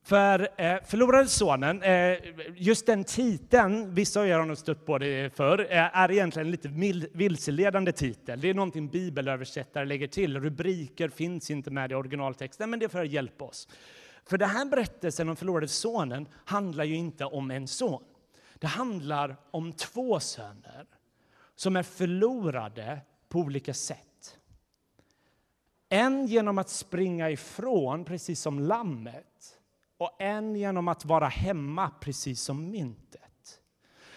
För 0.04 0.49
eh, 0.56 0.76
Förlorade 0.85 1.28
sonen, 1.28 1.82
eh, 1.82 2.18
just 2.56 2.87
den 2.87 3.04
titeln, 3.04 3.94
vissa 3.94 4.21
av 4.21 4.26
er 4.26 4.38
har 4.38 4.47
nog 4.47 4.59
stött 4.59 4.87
på 4.87 4.99
det 4.99 5.35
förr, 5.37 5.66
eh, 5.71 5.99
är 5.99 6.11
egentligen 6.11 6.47
en 6.47 6.50
lite 6.50 6.68
vilseledande 7.12 7.92
titel. 7.92 8.40
Det 8.40 8.50
är 8.50 8.54
någonting 8.54 8.88
bibelöversättare 8.88 9.85
lägger 9.85 10.06
till. 10.06 10.40
Rubriker 10.40 11.09
finns 11.09 11.50
inte 11.50 11.71
med 11.71 11.92
i 11.92 11.94
originaltexten, 11.94 12.71
men 12.71 12.78
det 12.78 12.85
är 12.85 12.88
för 12.88 13.02
att 13.02 13.11
hjälpa 13.11 13.44
oss. 13.44 13.68
För 14.26 14.38
den 14.38 14.50
här 14.50 14.64
berättelsen 14.64 15.28
om 15.28 15.37
förlorade 15.37 15.68
sonen 15.68 16.28
handlar 16.44 16.85
ju 16.85 16.94
inte 16.94 17.25
om 17.25 17.50
en 17.50 17.68
son. 17.68 18.02
Det 18.59 18.66
handlar 18.66 19.37
om 19.50 19.73
två 19.73 20.21
söner 20.21 20.87
som 21.54 21.76
är 21.76 21.82
förlorade 21.82 23.00
på 23.28 23.38
olika 23.38 23.75
sätt. 23.75 24.38
En 25.88 26.26
genom 26.26 26.59
att 26.59 26.68
springa 26.68 27.30
ifrån, 27.30 28.04
precis 28.04 28.40
som 28.40 28.61
lammet 28.61 29.59
och 30.02 30.16
en 30.18 30.56
genom 30.56 30.88
att 30.88 31.04
vara 31.04 31.28
hemma, 31.28 31.90
precis 32.00 32.40
som 32.40 32.71
myntet. 32.71 33.61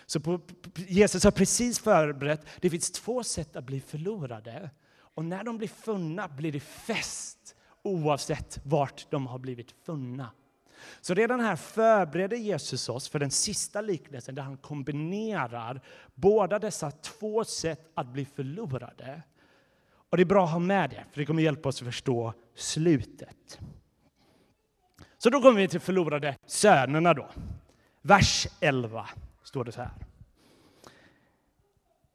Så 0.05 0.19
på, 0.19 0.39
Jesus 0.75 1.23
har 1.23 1.31
precis 1.31 1.79
förberett, 1.79 2.45
det 2.61 2.69
finns 2.69 2.91
två 2.91 3.23
sätt 3.23 3.55
att 3.55 3.63
bli 3.63 3.81
förlorade. 3.81 4.69
Och 4.97 5.25
när 5.25 5.43
de 5.43 5.57
blir 5.57 5.67
funna 5.67 6.27
blir 6.27 6.51
det 6.51 6.59
fest 6.59 7.55
oavsett 7.83 8.59
vart 8.63 9.11
de 9.11 9.27
har 9.27 9.39
blivit 9.39 9.71
funna. 9.71 10.31
Så 11.01 11.13
redan 11.13 11.39
här 11.39 11.55
förbereder 11.55 12.37
Jesus 12.37 12.89
oss 12.89 13.09
för 13.09 13.19
den 13.19 13.31
sista 13.31 13.81
liknelsen 13.81 14.35
där 14.35 14.43
han 14.43 14.57
kombinerar 14.57 15.81
båda 16.15 16.59
dessa 16.59 16.91
två 16.91 17.43
sätt 17.43 17.91
att 17.93 18.07
bli 18.07 18.25
förlorade. 18.25 19.21
Och 20.09 20.17
det 20.17 20.23
är 20.23 20.25
bra 20.25 20.45
att 20.45 20.51
ha 20.51 20.59
med 20.59 20.89
det, 20.89 21.05
för 21.11 21.19
det 21.19 21.25
kommer 21.25 21.43
hjälpa 21.43 21.69
oss 21.69 21.81
att 21.81 21.85
förstå 21.85 22.33
slutet. 22.55 23.59
Så 25.25 25.29
då 25.29 25.41
kommer 25.41 25.61
vi 25.61 25.67
till 25.67 25.79
förlorade 25.79 26.35
sönerna 26.45 27.13
då. 27.13 27.27
Vers 28.01 28.47
11 28.59 29.09
står 29.43 29.63
det 29.63 29.71
så 29.71 29.81
här. 29.81 29.91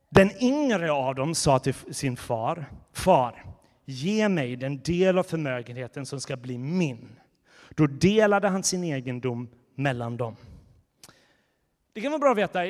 Den 0.09 0.43
yngre 0.43 0.93
av 0.93 1.15
dem 1.15 1.35
sa 1.35 1.59
till 1.59 1.75
sin 1.75 2.17
far, 2.17 2.65
far, 2.93 3.45
Ge 3.85 4.29
mig 4.29 4.57
den 4.57 4.83
del 4.83 5.19
av 5.19 5.23
förmögenheten 5.23 6.07
som 6.07 6.21
ska 6.21 6.37
bli 6.37 6.59
min. 6.59 7.21
Då 7.71 7.87
delade 7.87 8.49
han 8.49 8.63
sin 8.63 8.85
egendom 8.85 9.49
mellan 9.75 10.17
dem. 10.17 10.37
Det 11.93 12.01
kan 12.01 12.13
vara 12.13 12.19
bra 12.19 12.31
att 12.31 12.39
veta 12.39 12.61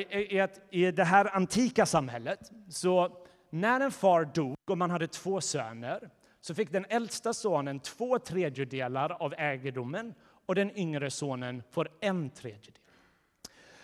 att 0.43 0.59
i 0.69 0.91
det 0.91 1.03
här 1.03 1.35
antika 1.35 1.85
samhället, 1.85 2.39
så 2.69 3.17
när 3.49 3.79
en 3.79 3.91
far 3.91 4.25
dog 4.25 4.57
och 4.69 4.77
man 4.77 4.91
hade 4.91 5.07
två 5.07 5.41
söner, 5.41 6.09
så 6.41 6.55
fick 6.55 6.71
den 6.71 6.85
äldsta 6.89 7.33
sonen 7.33 7.79
två 7.79 8.19
tredjedelar 8.19 9.09
av 9.09 9.33
egendomen 9.37 10.13
och 10.45 10.55
den 10.55 10.77
yngre 10.77 11.11
sonen 11.11 11.63
får 11.71 11.89
en 11.99 12.29
tredjedel. 12.29 12.73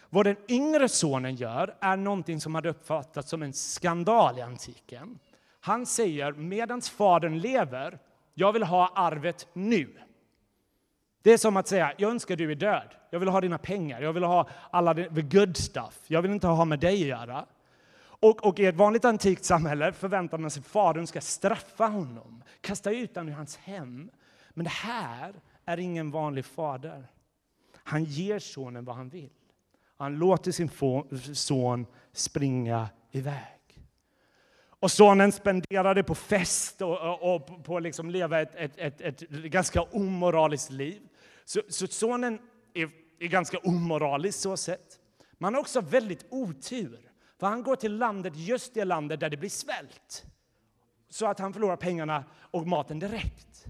Vad 0.10 0.26
den 0.26 0.36
yngre 0.48 0.90
sonen 0.90 1.36
gör 1.36 1.76
är 1.80 1.98
någonting 1.98 2.42
som 2.42 2.56
hade 2.56 2.70
uppfattats 2.70 3.30
som 3.30 3.44
en 3.44 3.54
skandal 3.54 4.40
i 4.40 4.42
antiken. 4.42 5.20
Han 5.60 5.86
säger 5.86 6.32
medan 6.32 6.82
fadern 6.82 7.40
lever, 7.40 8.00
jag 8.34 8.54
vill 8.54 8.64
ha 8.64 8.92
arvet 8.96 9.48
nu. 9.54 9.98
Det 11.22 11.34
är 11.34 11.38
som 11.38 11.58
att 11.58 11.68
säga, 11.68 11.94
jag 11.98 12.12
önskar 12.12 12.36
du 12.36 12.52
är 12.52 12.56
död. 12.56 12.94
Jag 13.10 13.20
vill 13.20 13.30
ha 13.30 13.42
dina 13.42 13.58
pengar, 13.58 14.02
jag 14.02 14.14
vill 14.14 14.24
ha 14.24 14.50
alla 14.72 14.94
the 14.94 15.22
good 15.22 15.58
stuff. 15.58 16.00
Jag 16.08 16.22
vill 16.22 16.32
inte 16.32 16.48
ha 16.48 16.66
med 16.66 16.80
dig 16.80 17.02
att 17.02 17.20
göra. 17.20 17.46
Och, 18.00 18.46
och 18.46 18.60
i 18.60 18.66
ett 18.66 18.76
vanligt 18.76 19.06
antikt 19.06 19.46
samhälle 19.46 19.94
förväntar 19.94 20.38
man 20.38 20.52
sig 20.52 20.60
att 20.60 20.68
fadern 20.68 21.08
ska 21.08 21.22
straffa 21.22 21.88
honom, 21.88 22.44
kasta 22.62 22.92
ut 22.92 23.16
honom 23.16 23.30
ur 23.30 23.34
hans 23.34 23.58
hem. 23.58 24.10
Men 24.50 24.64
det 24.64 24.70
här 24.70 25.34
är 25.68 25.80
ingen 25.80 26.12
vanlig 26.12 26.46
fader. 26.46 27.08
Han 27.74 28.04
ger 28.04 28.40
sonen 28.40 28.86
vad 28.86 28.96
han 28.96 29.10
vill. 29.10 29.30
Han 29.98 30.16
låter 30.16 30.52
sin 30.52 30.70
son 31.36 31.86
springa 32.12 32.90
iväg. 33.12 33.58
Och 34.80 34.92
sonen 34.92 35.32
spenderade 35.32 36.04
på 36.04 36.16
fest 36.16 36.82
och, 36.82 37.00
och, 37.02 37.36
och 37.36 37.64
på 37.66 37.78
att 37.78 37.84
liksom 37.84 38.10
leva 38.10 38.42
ett, 38.42 38.56
ett, 38.56 38.78
ett, 38.78 39.02
ett, 39.02 39.30
ganska 39.30 39.82
omoraliskt 39.82 40.70
liv. 40.70 41.02
Så, 41.46 41.62
så 41.70 41.88
sonen 41.88 42.40
är, 42.74 42.90
är 43.20 43.28
ganska 43.28 43.58
omoralisk 43.58 44.40
så 44.40 44.58
sett. 44.58 45.00
han 45.40 45.54
har 45.54 45.62
också 45.62 45.82
väldigt 45.82 46.26
otur. 46.30 47.12
För 47.40 47.48
han 47.48 47.64
går 47.64 47.76
till 47.76 47.98
landet, 47.98 48.34
just 48.36 48.74
det 48.74 48.86
landet 48.86 49.20
där 49.20 49.30
det 49.30 49.38
blir 49.38 49.50
svält. 49.50 50.26
Så 51.10 51.26
att 51.26 51.40
han 51.40 51.54
förlorar 51.54 51.76
pengarna 51.76 52.24
och 52.36 52.68
maten 52.68 53.00
direkt. 53.00 53.66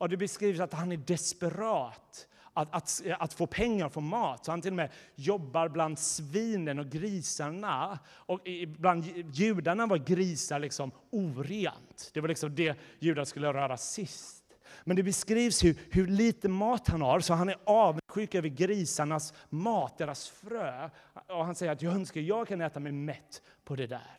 Och 0.00 0.08
det 0.08 0.16
beskrivs 0.16 0.60
att 0.60 0.72
han 0.72 0.92
är 0.92 0.96
desperat 0.96 2.26
att, 2.54 2.74
att, 2.74 3.02
att 3.18 3.32
få 3.32 3.46
pengar 3.46 3.88
för 3.88 4.00
mat. 4.00 4.44
Så 4.44 4.52
han 4.52 4.62
till 4.62 4.72
och 4.72 4.76
med 4.76 4.90
jobbar 5.14 5.68
bland 5.68 5.98
svinen 5.98 6.78
och 6.78 6.86
grisarna. 6.86 7.98
Och 8.08 8.40
bland 8.66 9.04
judarna 9.32 9.86
var 9.86 9.96
grisar 9.96 10.58
liksom 10.58 10.90
orent. 11.10 12.10
Det 12.14 12.20
var 12.20 12.28
liksom 12.28 12.54
det 12.54 12.78
judar 12.98 13.24
skulle 13.24 13.52
röra 13.52 13.76
sist. 13.76 14.44
Men 14.84 14.96
det 14.96 15.02
beskrivs 15.02 15.64
hur, 15.64 15.76
hur 15.90 16.06
lite 16.06 16.48
mat 16.48 16.88
han 16.88 17.02
har, 17.02 17.20
så 17.20 17.34
han 17.34 17.48
är 17.48 17.56
avundsjuk 17.64 18.34
över 18.34 18.48
grisarnas 18.48 19.34
mat, 19.48 19.98
deras 19.98 20.28
frö. 20.28 20.90
Och 21.28 21.44
han 21.44 21.54
säger 21.54 21.72
att 21.72 21.82
jag 21.82 21.94
önskar 21.94 22.20
jag 22.20 22.48
kan 22.48 22.60
äta 22.60 22.80
mig 22.80 22.92
mätt 22.92 23.42
på 23.64 23.76
det 23.76 23.86
där. 23.86 24.18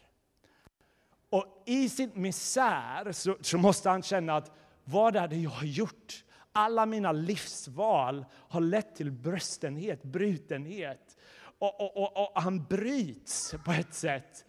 Och 1.29 1.63
i 1.65 1.89
sin 1.89 2.11
misär 2.13 3.11
så, 3.11 3.37
så 3.41 3.57
måste 3.57 3.89
han 3.89 4.03
känna 4.03 4.35
att 4.35 4.51
vad 4.91 5.15
är 5.15 5.27
det 5.27 5.35
jag 5.35 5.49
har 5.49 5.65
gjort? 5.65 6.23
Alla 6.51 6.85
mina 6.85 7.11
livsval 7.11 8.25
har 8.33 8.61
lett 8.61 8.95
till 8.95 9.11
bröstenhet, 9.11 10.03
brutenhet. 10.03 11.17
Och, 11.59 11.81
och, 11.81 11.97
och, 11.97 12.35
och, 12.35 12.41
han 12.41 12.63
bryts 12.63 13.55
på 13.65 13.71
ett 13.71 13.93
sätt 13.93 14.45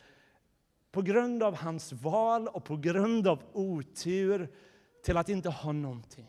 på 0.92 1.02
grund 1.02 1.42
av 1.42 1.56
hans 1.56 1.92
val 1.92 2.48
och 2.48 2.64
på 2.64 2.76
grund 2.76 3.26
av 3.26 3.42
otur 3.52 4.50
till 5.04 5.16
att 5.16 5.28
inte 5.28 5.48
ha 5.48 5.72
någonting. 5.72 6.26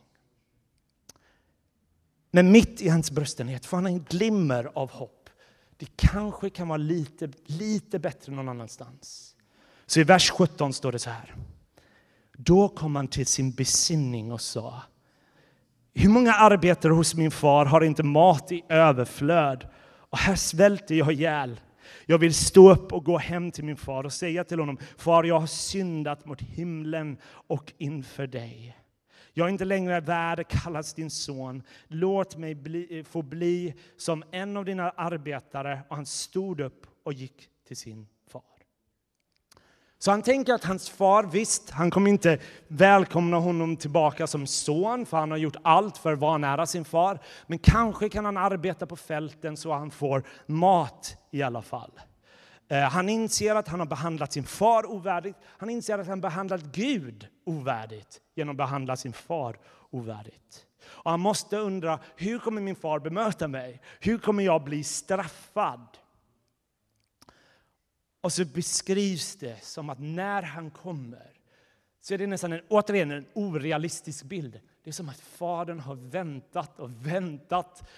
Men 2.32 2.52
mitt 2.52 2.82
i 2.82 2.90
hans 2.90 3.12
bröstenhet 3.12 3.66
får 3.66 3.78
han 3.78 3.86
en 3.86 4.04
glimmer 4.04 4.72
av 4.74 4.92
hopp. 4.92 5.30
Det 5.78 5.90
kanske 5.96 6.50
kan 6.50 6.68
vara 6.68 6.78
lite, 6.78 7.32
lite 7.46 8.00
bättre 8.00 8.32
någon 8.32 8.50
annanstans. 8.50 9.36
Så 9.86 10.00
i 10.00 10.04
vers 10.04 10.32
17 10.32 10.74
står 10.74 10.92
det 10.92 11.00
så 11.00 11.10
här. 11.10 11.36
Då 12.46 12.70
kom 12.70 12.96
han 12.96 13.08
till 13.08 13.26
sin 13.26 13.52
besinning 13.52 14.32
och 14.32 14.42
sa 14.42 14.84
hur 15.94 16.10
många 16.10 16.34
arbetare 16.34 16.94
hos 16.94 17.16
min 17.16 17.32
far 17.32 17.66
har 17.66 17.82
inte 17.82 18.04
mat 18.04 18.52
i 18.52 18.64
överflöd? 18.70 19.68
Och 19.84 20.18
här 20.18 20.36
svälter 20.36 20.96
jag 20.96 21.12
ihjäl. 21.12 21.60
Jag 22.06 22.18
vill 22.18 22.34
stå 22.34 22.72
upp 22.72 22.94
och 22.94 23.06
gå 23.06 23.18
hem 23.18 23.52
till 23.52 23.64
min 23.64 23.78
far 23.78 24.04
och 24.04 24.14
säga 24.14 24.44
till 24.44 24.60
honom, 24.60 24.78
far, 24.98 25.24
jag 25.24 25.40
har 25.40 25.48
syndat 25.48 26.26
mot 26.26 26.42
himlen 26.42 27.18
och 27.26 27.74
inför 27.78 28.28
dig. 28.28 28.78
Jag 29.34 29.48
är 29.48 29.52
inte 29.52 29.66
längre 29.66 30.00
värd 30.00 30.40
att 30.40 30.48
kallas 30.48 30.94
din 30.94 31.10
son. 31.10 31.64
Låt 31.88 32.38
mig 32.38 32.56
bli, 32.56 33.04
få 33.10 33.22
bli 33.22 33.74
som 33.98 34.24
en 34.32 34.58
av 34.58 34.66
dina 34.66 34.90
arbetare. 34.90 35.82
Och 35.90 35.96
han 35.96 36.06
stod 36.06 36.60
upp 36.60 36.88
och 37.04 37.14
gick 37.14 37.50
till 37.68 37.78
sin 37.78 38.08
far 38.28 38.63
så 40.04 40.12
han 40.12 40.22
tänker 40.22 40.54
att 40.54 40.64
hans 40.64 40.90
far, 40.90 41.24
visst, 41.24 41.70
han 41.70 41.92
kommer 41.92 42.10
inte 42.10 42.40
välkomna 42.68 43.38
honom 43.38 43.78
tillbaka 43.78 44.28
som 44.28 44.48
son, 44.48 45.06
för 45.06 45.18
han 45.18 45.32
har 45.32 45.38
gjort 45.38 45.56
allt 45.62 45.98
för 45.98 46.14
att 46.14 46.20
vara 46.20 46.38
nära 46.38 46.66
sin 46.66 46.86
far. 46.86 47.20
Men 47.48 47.60
kanske 47.60 48.10
kan 48.10 48.26
han 48.26 48.38
arbeta 48.38 48.86
på 48.86 48.96
fälten 48.96 49.58
så 49.58 49.74
han 49.74 49.92
får 49.92 50.24
mat 50.46 51.18
i 51.32 51.44
alla 51.44 51.62
fall. 51.62 51.92
Eh, 52.68 52.80
han 52.80 53.10
inser 53.10 53.56
att 53.56 53.68
han 53.68 53.80
har 53.80 53.88
behandlat 53.88 54.34
sin 54.34 54.44
far 54.44 54.92
ovärdigt. 54.92 55.38
Han 55.46 55.70
inser 55.70 56.00
att 56.00 56.08
han 56.08 56.22
behandlat 56.22 56.62
Gud 56.62 57.28
ovärdigt 57.46 58.22
genom 58.36 58.52
att 58.52 58.58
behandla 58.58 58.96
sin 58.96 59.14
far 59.14 59.58
ovärdigt. 59.90 60.66
Och 60.86 61.12
han 61.12 61.20
måste 61.20 61.58
undra, 61.58 62.00
hur 62.16 62.40
kommer 62.40 62.62
min 62.62 62.76
far 62.76 63.00
bemöta 63.00 63.48
mig? 63.48 63.82
Hur 64.00 64.18
kommer 64.18 64.44
jag 64.44 64.64
bli 64.64 64.84
straffad? 64.84 65.88
Och 68.24 68.34
så 68.34 68.46
beskrivs 68.46 69.36
det 69.36 69.64
som 69.64 69.90
att 69.90 70.00
när 70.00 70.42
han 70.42 70.72
kommer 70.72 71.32
så 72.02 72.14
är 72.14 72.18
det 72.18 72.28
nästan 72.28 72.54
en, 72.54 72.62
återigen 72.68 73.12
en 73.12 73.26
orealistisk 73.34 74.24
bild. 74.24 74.60
Det 74.84 74.90
är 74.90 74.92
som 74.92 75.10
att 75.10 75.20
fadern 75.20 75.80
har 75.80 75.96
väntat 75.96 76.80
och 76.80 77.08
väntat 77.08 77.90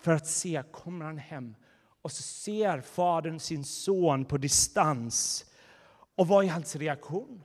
för 0.00 0.12
att 0.12 0.26
se, 0.26 0.62
kommer 0.72 1.04
han 1.04 1.18
hem? 1.18 1.54
Och 2.02 2.12
så 2.12 2.22
ser 2.22 2.80
fadern 2.80 3.40
sin 3.40 3.64
son 3.64 4.24
på 4.24 4.38
distans. 4.38 5.44
Och 6.14 6.28
vad 6.28 6.44
är 6.44 6.48
hans 6.48 6.76
reaktion? 6.76 7.42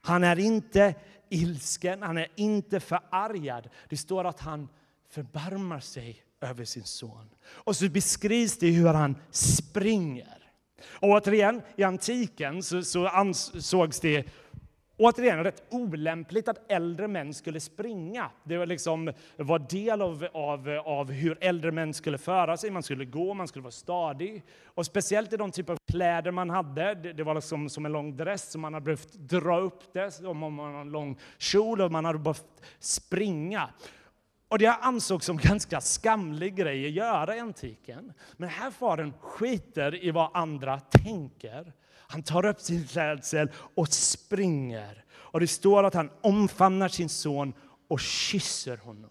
Han 0.00 0.24
är 0.24 0.38
inte 0.38 0.94
ilsken, 1.28 2.02
han 2.02 2.18
är 2.18 2.28
inte 2.36 2.80
förargad. 2.80 3.68
Det 3.88 3.96
står 3.96 4.24
att 4.24 4.40
han 4.40 4.68
förbarmar 5.08 5.80
sig 5.80 6.24
över 6.40 6.64
sin 6.64 6.84
son. 6.84 7.30
Och 7.44 7.76
så 7.76 7.88
beskrivs 7.88 8.58
det 8.58 8.70
hur 8.70 8.88
han 8.88 9.16
springer. 9.30 10.41
Och 10.90 11.08
återigen, 11.08 11.62
i 11.76 11.82
antiken 11.82 12.62
så, 12.62 12.82
så 12.82 13.06
ansågs 13.06 14.00
det 14.00 14.26
återigen 15.02 15.44
rätt 15.44 15.62
olämpligt 15.70 16.48
att 16.48 16.72
äldre 16.72 17.08
män 17.08 17.34
skulle 17.34 17.60
springa. 17.60 18.30
Det 18.44 18.56
var, 18.56 18.66
liksom, 18.66 19.12
var 19.36 19.58
del 19.58 20.02
av, 20.02 20.28
av, 20.32 20.68
av 20.84 21.10
hur 21.10 21.38
äldre 21.40 21.72
män 21.72 21.94
skulle 21.94 22.18
föra 22.18 22.56
sig. 22.56 22.70
Man 22.70 22.82
skulle 22.82 23.04
gå, 23.04 23.34
man 23.34 23.48
skulle 23.48 23.62
vara 23.62 23.72
stadig. 23.72 24.42
Och 24.64 24.86
speciellt 24.86 25.32
i 25.32 25.36
de 25.36 25.50
typer 25.50 25.72
av 25.72 25.78
kläder 25.90 26.30
man 26.30 26.50
hade. 26.50 26.94
Det, 26.94 27.12
det 27.12 27.22
var 27.22 27.34
liksom 27.34 27.68
som 27.68 27.86
en 27.86 27.92
lång 27.92 28.16
dress, 28.16 28.50
så 28.50 28.58
man 28.58 28.74
hade 28.74 28.84
behövt 28.84 29.12
dra 29.12 29.60
upp 29.60 29.92
det, 29.92 30.20
om 30.20 30.38
man 30.38 30.58
hade 30.58 30.78
en 30.78 30.90
lång 30.90 31.18
kjol, 31.38 31.80
och 31.80 31.92
man 31.92 32.04
hade 32.04 32.18
behövt 32.18 32.62
springa. 32.78 33.70
Och 34.52 34.58
det 34.58 34.72
ansågs 34.72 35.26
som 35.26 35.38
en 35.38 35.42
ganska 35.48 35.80
skamlig 35.80 36.54
grej 36.54 36.86
att 36.86 36.92
göra 36.92 37.36
i 37.36 37.40
antiken. 37.40 38.12
Men 38.36 38.48
här 38.48 38.70
faren 38.70 39.12
skiter 39.20 40.04
i 40.04 40.10
vad 40.10 40.30
andra 40.34 40.80
tänker. 40.80 41.72
Han 41.96 42.22
tar 42.22 42.46
upp 42.46 42.60
sin 42.60 42.86
klädsel 42.86 43.50
och 43.74 43.88
springer. 43.88 45.04
Och 45.12 45.40
det 45.40 45.46
står 45.46 45.84
att 45.84 45.94
han 45.94 46.10
omfamnar 46.20 46.88
sin 46.88 47.08
son 47.08 47.54
och 47.88 48.00
kysser 48.00 48.76
honom. 48.76 49.10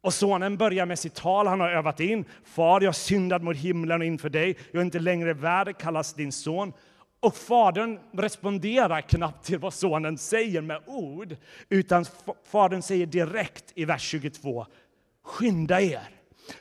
Och 0.00 0.14
sonen 0.14 0.56
börjar 0.56 0.86
med 0.86 0.98
sitt 0.98 1.14
tal 1.14 1.46
han 1.46 1.60
har 1.60 1.70
övat 1.70 2.00
in. 2.00 2.24
Far, 2.44 2.80
jag 2.80 2.94
syndad 2.94 3.42
mot 3.42 3.56
himlen 3.56 4.00
och 4.00 4.06
inför 4.06 4.28
dig. 4.28 4.56
Jag 4.72 4.80
är 4.80 4.84
inte 4.84 4.98
längre 4.98 5.34
värd 5.34 5.68
att 5.68 5.78
kallas 5.78 6.14
din 6.14 6.32
son. 6.32 6.72
Och 7.20 7.36
fadern 7.36 7.98
responderar 8.12 9.00
knappt 9.00 9.46
till 9.46 9.58
vad 9.58 9.74
sonen 9.74 10.18
säger 10.18 10.60
med 10.60 10.82
ord, 10.86 11.36
utan 11.68 12.04
fadern 12.44 12.82
säger 12.82 13.06
direkt 13.06 13.72
i 13.74 13.84
vers 13.84 14.02
22, 14.02 14.66
skynda 15.22 15.80
er. 15.80 16.08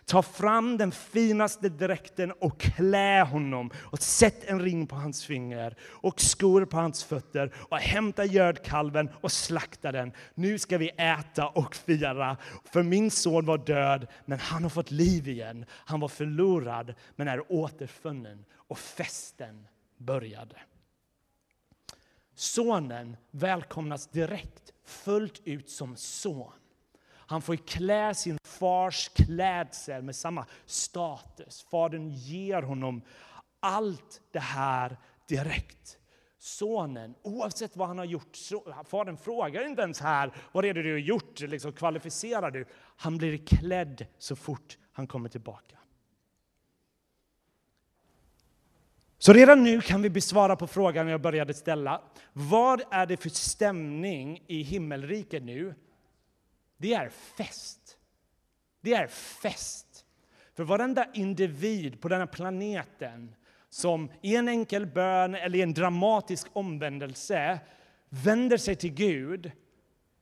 Ta 0.06 0.22
fram 0.22 0.78
den 0.78 0.92
finaste 0.92 1.70
dräkten 1.70 2.32
och 2.32 2.60
klä 2.60 3.24
honom 3.24 3.72
och 3.76 4.00
sätt 4.00 4.44
en 4.44 4.62
ring 4.62 4.88
på 4.88 4.96
hans 4.96 5.26
finger 5.26 5.76
och 5.82 6.22
skor 6.22 6.66
på 6.66 6.78
hans 6.78 7.04
fötter 7.04 7.54
och 7.58 7.78
hämta 7.78 8.26
gödkalven 8.26 9.10
och 9.22 9.32
slakta 9.32 9.92
den. 9.92 10.12
Nu 10.36 10.60
ska 10.60 10.78
vi 10.78 10.90
äta 10.90 11.48
och 11.48 11.76
fira. 11.76 12.38
För 12.64 12.84
min 12.84 13.12
son 13.12 13.46
var 13.46 13.58
död, 13.58 14.08
men 14.26 14.40
han 14.40 14.64
har 14.64 14.70
fått 14.70 14.92
liv 14.92 15.28
igen. 15.28 15.66
Han 15.70 16.00
var 16.00 16.08
förlorad, 16.08 16.94
men 17.16 17.28
är 17.28 17.52
återfunnen 17.52 18.46
och 18.68 18.80
festen 18.80 19.68
började. 19.98 20.56
Sonen 22.36 23.18
välkomnas 23.32 24.08
direkt, 24.08 24.74
fullt 24.84 25.42
ut 25.46 25.70
som 25.70 25.96
son. 25.96 26.54
Han 27.10 27.42
får 27.42 27.56
klä 27.56 28.14
sin 28.14 28.38
fars 28.44 29.10
klädsel 29.10 30.04
med 30.04 30.16
samma 30.16 30.46
status. 30.66 31.66
Fadern 31.72 32.10
ger 32.10 32.62
honom 32.62 33.02
allt 33.60 34.22
det 34.32 34.40
här 34.40 34.98
direkt. 35.28 35.98
Sonen, 36.40 37.16
oavsett 37.22 37.76
vad 37.76 37.88
han 37.88 37.98
har 37.98 38.06
gjort, 38.06 38.38
fadern 38.86 39.18
frågar 39.18 39.68
inte 39.68 39.82
ens 39.82 40.00
här, 40.00 40.34
vad 40.52 40.66
är 40.66 40.74
det 40.74 40.84
du 40.84 40.92
har 40.92 41.00
gjort, 41.00 41.40
liksom, 41.40 41.74
kvalificerar 41.74 42.52
du? 42.52 42.66
Han 42.98 43.18
blir 43.18 43.38
klädd 43.38 44.06
så 44.18 44.36
fort 44.36 44.78
han 44.92 45.08
kommer 45.08 45.30
tillbaka. 45.30 45.78
Så 49.18 49.34
redan 49.34 49.64
nu 49.64 49.82
kan 49.82 50.02
vi 50.02 50.10
besvara 50.10 50.56
på 50.56 50.68
frågan 50.68 51.08
jag 51.08 51.22
började 51.22 51.54
ställa. 51.54 52.02
Vad 52.34 52.82
är 52.92 53.06
det 53.06 53.18
för 53.18 53.30
stämning 53.30 54.44
i 54.48 54.62
himmelriket 54.62 55.44
nu? 55.44 55.76
Det 56.78 56.94
är 56.94 57.10
fest. 57.10 57.98
Det 58.82 58.94
är 58.94 59.08
fest. 59.08 60.06
För 60.56 60.64
varenda 60.64 61.08
individ 61.14 62.02
på 62.02 62.08
den 62.08 62.20
här 62.20 62.28
planeten 62.28 63.36
som 63.70 64.12
i 64.22 64.36
en 64.36 64.48
enkel 64.48 64.86
bön 64.86 65.36
eller 65.36 65.60
i 65.60 65.62
en 65.62 65.74
dramatisk 65.74 66.48
omvändelse 66.54 67.60
vänder 68.10 68.58
sig 68.58 68.76
till 68.76 68.94
Gud 68.94 69.52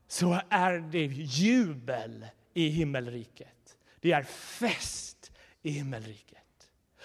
så 0.08 0.42
är 0.50 0.78
det 0.78 1.06
jubel 1.16 2.26
i 2.54 2.68
himmelriket. 2.68 3.78
Det 4.00 4.12
är 4.12 4.24
fest 4.24 5.32
i 5.62 5.70
himmelriket. 5.70 6.46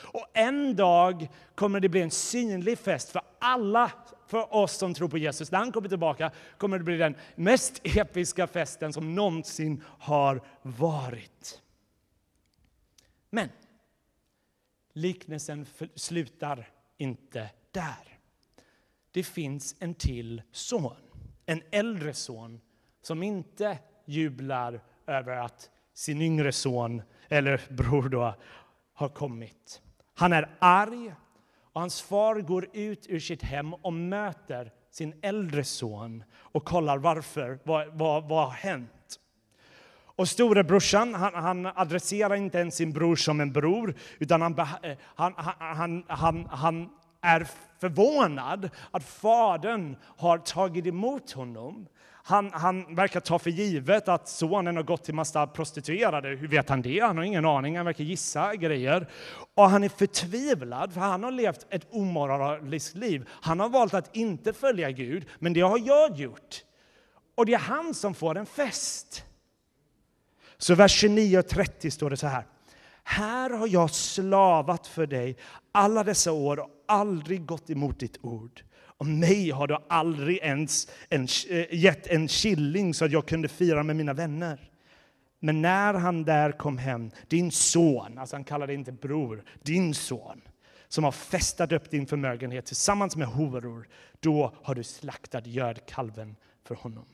Och 0.03 0.27
en 0.33 0.77
dag 0.77 1.29
kommer 1.55 1.81
det 1.81 1.89
bli 1.89 2.03
en 2.03 2.11
synlig 2.11 2.79
fest 2.79 3.11
för 3.11 3.23
alla 3.39 3.93
för 4.27 4.55
oss 4.55 4.73
som 4.73 4.95
tror 4.95 5.09
på 5.09 5.19
Jesus. 5.19 5.51
När 5.51 5.59
han 5.59 5.73
kommer 5.73 5.89
tillbaka 5.89 6.31
kommer 6.59 6.79
det 6.79 6.85
bli 6.85 6.97
den 6.97 7.15
mest 7.35 7.81
episka 7.85 8.47
festen 8.47 8.93
som 8.93 9.15
någonsin 9.15 9.85
har 9.87 10.41
varit. 10.63 11.63
Men 13.31 13.49
liknelsen 14.93 15.67
slutar 15.95 16.69
inte 16.97 17.51
där. 17.71 18.19
Det 19.11 19.23
finns 19.23 19.77
en 19.79 19.95
till 19.95 20.43
son, 20.53 20.97
en 21.47 21.63
äldre 21.71 22.15
son 22.15 22.61
som 23.03 23.23
inte 23.23 23.79
jublar 24.05 24.81
över 25.07 25.37
att 25.37 25.71
sin 25.95 26.23
yngre 26.23 26.53
son, 26.53 27.03
eller 27.29 27.61
bror 27.69 28.09
då, 28.09 28.35
har 28.93 29.09
kommit. 29.09 29.83
Han 30.21 30.33
är 30.33 30.49
arg 30.59 31.15
och 31.73 31.81
hans 31.81 32.03
far 32.03 32.41
går 32.41 32.69
ut 32.73 33.07
ur 33.09 33.21
sitt 33.21 33.43
hem 33.43 33.75
och 33.75 33.93
möter 33.93 34.73
sin 34.91 35.15
äldre 35.23 35.65
son 35.65 36.25
och 36.37 36.65
kollar 36.65 36.99
varför, 36.99 37.59
vad, 37.65 37.89
vad, 37.89 38.29
vad 38.29 38.45
har 38.45 38.53
hänt? 38.53 39.21
Och 40.05 40.29
storebrorsan, 40.29 41.15
han, 41.15 41.35
han 41.35 41.67
adresserar 41.67 42.35
inte 42.35 42.59
ens 42.59 42.75
sin 42.75 42.93
bror 42.93 43.17
som 43.17 43.41
en 43.41 43.53
bror, 43.53 43.95
utan 44.19 44.43
han, 44.43 44.59
eh, 44.59 44.97
han, 45.03 45.35
han, 45.37 46.05
han, 46.09 46.47
han 46.51 46.89
är 47.21 47.47
förvånad 47.79 48.71
att 48.91 49.05
fadern 49.05 49.97
har 50.17 50.39
tagit 50.39 50.87
emot 50.87 51.33
honom. 51.33 51.87
Han, 52.23 52.51
han, 52.53 52.95
verkar 52.95 53.21
ta 53.21 53.39
för 53.39 53.51
givet 53.51 54.09
att 54.09 54.29
sonen 54.29 54.77
har 54.77 54.83
gått 54.83 55.05
till 55.05 55.15
massa 55.15 55.47
prostituerade. 55.47 56.29
Hur 56.29 56.49
vet 56.49 56.69
han 56.69 56.83
det? 56.83 57.01
Han 57.01 57.17
har 57.17 57.25
ingen 57.25 57.45
aning. 57.45 57.77
Han 57.77 57.87
verkar 57.87 58.05
gissa 58.05 58.57
grejer. 58.57 59.09
Och 59.55 59.71
han 59.71 59.85
är 59.85 59.89
förtvivlad, 59.89 60.93
för 60.93 61.01
han 61.01 61.25
har 61.25 61.31
levt 61.31 61.67
ett 61.71 61.87
omoraliskt 61.91 62.95
liv. 62.95 63.29
Han 63.31 63.61
har 63.61 63.69
valt 63.69 63.95
att 63.95 64.17
inte 64.17 64.53
följa 64.53 64.91
Gud, 64.91 65.27
men 65.39 65.53
det 65.53 65.61
har 65.61 65.79
jag 65.79 66.17
gjort. 66.17 66.65
Och 67.35 67.47
det 67.47 67.55
är 67.55 67.59
han 67.59 67.95
som 67.95 68.15
får 68.15 68.39
en 68.39 68.47
fest. 68.47 69.25
Så 70.59 70.75
vers 70.75 70.93
29 70.93 71.39
och 71.39 71.49
30 71.49 71.91
står 71.91 72.11
det 72.11 72.17
så 72.17 72.27
här. 72.27 72.47
Här 73.05 73.51
har 73.51 73.67
jag 73.67 73.91
slavat 73.91 74.87
för 74.87 75.07
dig 75.07 75.37
alla 75.73 76.05
dessa 76.05 76.33
år 76.33 76.61
och 76.61 76.69
aldrig 76.87 77.47
gått 77.47 77.71
emot 77.71 78.01
ditt 78.01 78.19
ord. 78.23 78.63
Och 79.01 79.07
mig 79.07 79.51
har 79.51 79.67
du 79.67 79.77
aldrig 79.89 80.39
ens 80.39 80.89
en, 81.09 81.29
eh, 81.49 81.75
gett 81.75 82.07
en 82.07 82.29
killing 82.29 82.95
så 82.95 83.05
att 83.05 83.13
jag 83.13 83.27
kunde 83.27 83.49
fira 83.49 83.83
med 83.83 83.97
mina 83.97 84.13
vänner. 84.13 84.71
Men 85.39 85.63
när 85.63 85.95
han 85.95 86.25
där 86.25 86.53
kom 86.53 86.79
hem, 86.79 87.11
din 87.29 87.53
son, 87.53 88.19
alltså 88.19 88.37
han 88.37 88.45
kallar 88.45 88.71
inte 88.71 88.93
bror, 88.93 89.45
din 89.63 89.95
son, 89.95 90.41
som 90.89 91.05
har 91.05 91.13
festat 91.13 91.73
upp 91.73 91.91
din 91.91 92.07
förmögenhet 92.07 92.67
tillsammans 92.67 93.17
med 93.17 93.29
horor, 93.29 93.89
då 94.21 94.53
har 94.63 94.75
du 94.75 94.83
slaktat 94.85 95.47
gödkalven 95.47 96.37
för 96.65 96.75
honom. 96.75 97.07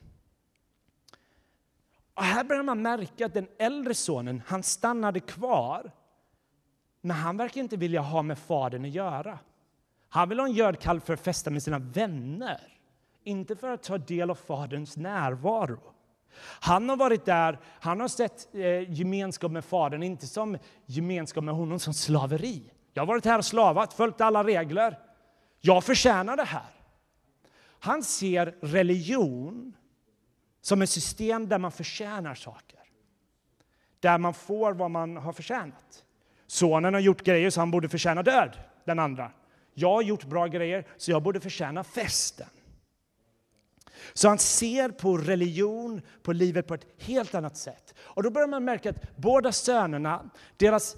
Och 2.15 2.25
här 2.25 2.45
börjar 2.45 2.63
man 2.63 2.83
märka 2.83 3.27
att 3.27 3.35
den 3.35 3.49
äldre 3.59 3.95
sonen, 3.95 4.43
han 4.47 4.63
stannade 4.63 5.21
kvar. 5.21 5.91
Men 7.01 7.17
han 7.17 7.37
verkar 7.37 7.61
inte 7.61 7.77
vilja 7.77 8.01
ha 8.01 8.23
med 8.23 8.39
fadern 8.39 8.85
att 8.85 8.91
göra. 8.91 9.39
Han 10.09 10.29
vill 10.29 10.39
ha 10.39 10.47
en 10.47 10.53
gödkalv 10.53 11.01
för 11.01 11.15
att 11.15 11.21
festa 11.21 11.51
med 11.51 11.63
sina 11.63 11.79
vänner, 11.79 12.61
inte 13.25 13.57
för 13.57 13.71
att 13.71 13.83
ta 13.83 13.99
del 13.99 14.31
av 14.31 14.35
Faderns 14.35 14.97
närvaro. 14.97 15.81
Han 16.41 16.89
har 16.89 16.97
varit 16.97 17.25
där, 17.25 17.59
han 17.81 18.01
har 18.01 18.09
sett 18.09 18.55
eh, 18.55 18.93
gemenskap 18.93 19.53
med 19.53 19.65
Fadern, 19.65 20.03
inte 20.03 20.27
som 20.27 20.59
gemenskap 20.87 21.45
med 21.45 21.55
honom 21.55 21.79
som 21.79 21.95
slaveri. 21.95 22.63
Jag 22.93 23.03
har 23.03 23.07
varit 23.07 23.25
här 23.25 23.39
och 23.39 23.45
slavat, 23.45 23.93
följt 23.93 24.21
alla 24.21 24.45
regler. 24.45 24.99
Jag 25.61 25.85
förtjänar 25.85 26.37
det 26.37 26.45
här. 26.45 26.71
Han 27.81 28.03
ser 28.03 28.55
religion 28.61 29.77
som 30.61 30.83
ett 30.83 30.91
system 30.91 31.49
där 31.49 31.59
man 31.59 31.73
förtjänar 31.73 32.35
saker. 32.35 32.79
Där 34.01 34.19
man 34.19 34.35
får 34.35 34.73
vad 34.73 34.91
man 34.91 35.17
har 35.17 35.33
förtjänat. 35.33 36.05
Sonen 36.47 36.95
har 36.95 37.01
gjort 37.01 37.23
grejer 37.23 37.51
så 37.51 37.61
han 37.61 37.71
borde 37.71 37.89
förtjäna 37.89 38.23
död, 38.23 38.57
den 38.85 38.99
andra. 38.99 39.31
Jag 39.79 39.95
har 39.95 40.03
gjort 40.03 40.25
bra 40.25 40.47
grejer, 40.47 40.87
så 40.97 41.11
jag 41.11 41.23
borde 41.23 41.41
förtjäna 41.41 41.85
festen. 41.85 42.47
Så 44.13 44.29
han 44.29 44.39
ser 44.39 44.89
på 44.89 45.17
religion, 45.17 46.03
på 46.23 46.33
livet 46.33 46.67
på 46.67 46.75
ett 46.75 46.87
helt 46.99 47.35
annat 47.35 47.57
sätt. 47.57 47.95
Och 47.99 48.23
då 48.23 48.31
börjar 48.31 48.49
man 48.49 48.65
märka 48.65 48.91
att 48.91 49.17
båda 49.17 49.53
sönerna, 49.53 50.31
deras 50.57 50.97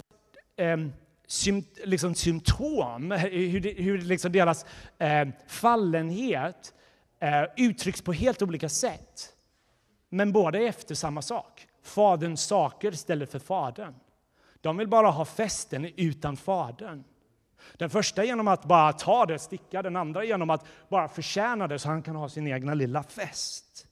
eh, 0.55 0.77
sym, 1.27 1.63
liksom 1.83 2.15
symptom, 2.15 3.11
eh, 3.11 3.19
hur, 3.19 3.81
hur 3.81 3.97
liksom 3.97 4.31
deras 4.31 4.65
eh, 4.97 5.27
fallenhet 5.47 6.73
eh, 7.19 7.43
uttrycks 7.57 8.01
på 8.01 8.13
helt 8.13 8.41
olika 8.41 8.69
sätt. 8.69 9.33
Men 10.09 10.31
båda 10.31 10.59
är 10.59 10.67
efter 10.67 10.95
samma 10.95 11.21
sak. 11.21 11.67
Faderns 11.83 12.43
saker 12.43 12.93
istället 12.93 13.31
för 13.31 13.39
fadern. 13.39 13.95
De 14.61 14.77
vill 14.77 14.87
bara 14.87 15.09
ha 15.09 15.25
festen 15.25 15.85
utan 15.95 16.37
fadern. 16.37 17.03
Den 17.77 17.89
första 17.89 18.23
genom 18.23 18.47
att 18.47 18.65
bara 18.65 18.93
ta 18.93 19.25
det, 19.25 19.39
sticka, 19.39 19.81
den 19.81 19.95
andra 19.95 20.23
genom 20.23 20.49
att 20.49 20.65
bara 20.89 21.07
förtjäna 21.07 21.67
det 21.67 21.79
så 21.79 21.89
han 21.89 22.01
kan 22.01 22.15
ha 22.15 22.29
sin 22.29 22.47
egna 22.47 22.73
lilla 22.73 23.03
fest. 23.03 23.87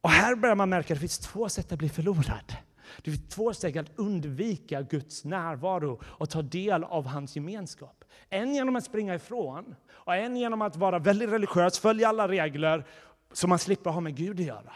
Och 0.00 0.10
här 0.10 0.34
börjar 0.34 0.56
man 0.56 0.68
märka 0.68 0.94
att 0.94 0.96
det 0.96 1.00
finns 1.00 1.18
två 1.18 1.48
sätt 1.48 1.72
att 1.72 1.78
bli 1.78 1.88
förlorad. 1.88 2.56
Det 3.02 3.10
finns 3.10 3.28
två 3.28 3.54
sätt 3.54 3.76
att 3.76 3.98
undvika 3.98 4.82
Guds 4.82 5.24
närvaro 5.24 6.00
och 6.04 6.30
ta 6.30 6.42
del 6.42 6.84
av 6.84 7.06
hans 7.06 7.36
gemenskap. 7.36 8.04
En 8.28 8.54
genom 8.54 8.76
att 8.76 8.84
springa 8.84 9.14
ifrån 9.14 9.74
och 9.88 10.14
en 10.14 10.36
genom 10.36 10.62
att 10.62 10.76
vara 10.76 10.98
väldigt 10.98 11.30
religiös, 11.30 11.78
följa 11.78 12.08
alla 12.08 12.28
regler 12.28 12.86
så 13.32 13.48
man 13.48 13.58
slipper 13.58 13.90
ha 13.90 14.00
med 14.00 14.16
Gud 14.16 14.40
att 14.40 14.46
göra. 14.46 14.72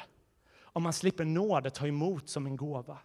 Och 0.63 0.83
man 0.83 0.93
slipper 0.93 1.25
nåde 1.25 1.71
ta 1.71 1.87
emot 1.87 2.29
som 2.29 2.47
en 2.47 2.57
gåva. 2.57 2.99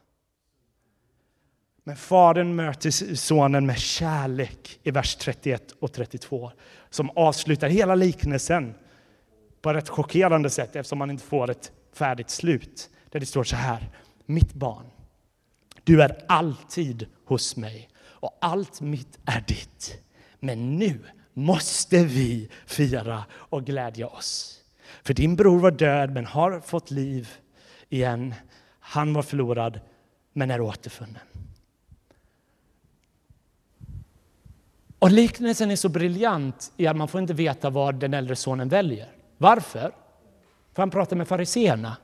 Men 1.88 1.96
fadern 1.96 2.56
möter 2.56 3.16
sonen 3.16 3.66
med 3.66 3.78
kärlek 3.78 4.80
i 4.84 4.92
vers 4.92 5.16
31 5.16 5.72
och 5.80 5.94
32 5.94 6.52
som 6.90 7.10
avslutar 7.10 7.68
hela 7.68 7.96
liknelsen 7.96 8.74
på 9.62 9.70
ett 9.70 9.90
chockerande 9.90 10.50
sätt 10.50 10.76
eftersom 10.76 10.98
man 10.98 11.12
inte 11.12 11.24
får 11.24 11.52
ett 11.52 11.72
färdigt 11.94 12.30
slut. 12.30 12.90
Där 13.10 13.20
det 13.20 13.26
står 13.26 13.44
så 13.44 13.56
här. 13.56 13.90
Mitt 14.26 14.54
barn, 14.54 14.86
du 15.84 16.02
är 16.02 16.26
alltid 16.28 17.08
hos 17.26 17.56
mig 17.56 17.90
och 18.04 18.38
allt 18.42 18.82
mitt 18.82 19.20
är 19.26 19.44
ditt. 19.48 19.98
Men 20.40 20.76
nu 20.78 21.00
måste 21.34 22.06
vi 22.06 22.50
fira 22.66 23.24
och 23.32 23.66
glädja 23.66 24.08
oss. 24.08 24.62
För 25.04 25.14
din 25.14 25.36
bror 25.36 25.60
var 25.60 25.72
död 25.72 26.14
men 26.14 26.26
har 26.26 26.60
fått 26.60 26.92
liv 26.92 27.30
igen. 27.90 28.34
Han 28.80 29.14
var 29.14 29.24
förlorad 29.24 29.80
men 30.34 30.52
är 30.52 30.62
återfunnen. 30.62 31.35
Och 35.00 35.12
liknelsen 35.12 35.72
är 35.72 35.76
så 35.76 35.90
briljant 35.90 36.72
i 36.78 36.88
att 36.88 36.96
man 36.96 37.08
får 37.08 37.22
inte 37.22 37.34
veta 37.34 37.70
vad 37.70 37.96
den 37.96 38.14
äldre 38.14 38.36
sonen 38.36 38.70
väljer. 38.70 39.12
Varför? 39.38 39.92
För 40.74 40.82
han 40.82 40.90
pratar 40.90 41.16
med 41.16 41.28
fariseerna. 41.28 41.98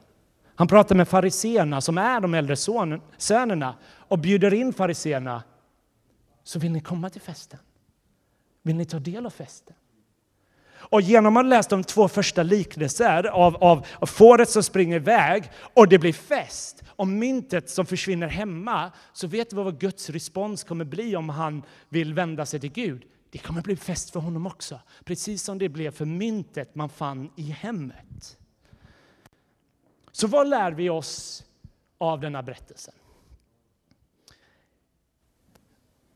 Han 0.55 0.67
pratar 0.67 0.95
med 0.95 1.07
fariseerna 1.07 1.81
som 1.81 1.97
är 1.97 2.19
de 2.19 2.33
äldre 2.33 2.55
sonen, 2.55 3.01
sönerna 3.17 3.75
och 3.91 4.19
bjuder 4.19 4.53
in 4.53 4.73
fariseerna. 4.73 5.43
Så 6.43 6.59
vill 6.59 6.71
ni 6.71 6.81
komma 6.81 7.09
till 7.09 7.21
festen? 7.21 7.59
Vill 8.61 8.75
ni 8.75 8.85
ta 8.85 8.99
del 8.99 9.25
av 9.25 9.29
festen? 9.29 9.75
Och 10.81 11.01
genom 11.01 11.37
att 11.37 11.45
läsa 11.45 11.69
de 11.69 11.83
två 11.83 12.07
första 12.07 12.43
liknelser 12.43 13.23
av, 13.23 13.55
av, 13.63 13.87
av 13.99 14.05
fåret 14.05 14.49
som 14.49 14.63
springer 14.63 14.95
iväg 14.95 15.51
och 15.73 15.87
det 15.87 15.99
blir 15.99 16.13
fest 16.13 16.83
och 16.87 17.07
myntet 17.07 17.69
som 17.69 17.85
försvinner 17.85 18.27
hemma 18.27 18.91
så 19.13 19.27
vet 19.27 19.53
vi 19.53 19.57
vad 19.57 19.79
Guds 19.79 20.09
respons 20.09 20.63
kommer 20.63 20.85
bli 20.85 21.15
om 21.15 21.29
han 21.29 21.63
vill 21.89 22.13
vända 22.13 22.45
sig 22.45 22.59
till 22.59 22.71
Gud. 22.71 23.05
Det 23.29 23.37
kommer 23.37 23.61
bli 23.61 23.75
fest 23.75 24.11
för 24.11 24.19
honom 24.19 24.47
också, 24.47 24.79
precis 25.03 25.43
som 25.43 25.57
det 25.57 25.69
blev 25.69 25.91
för 25.91 26.05
myntet 26.05 26.75
man 26.75 26.89
fann 26.89 27.31
i 27.35 27.43
hemmet. 27.43 28.37
Så 30.11 30.27
vad 30.27 30.47
lär 30.47 30.71
vi 30.71 30.89
oss 30.89 31.43
av 31.97 32.19
denna 32.19 32.43
berättelsen? 32.43 32.93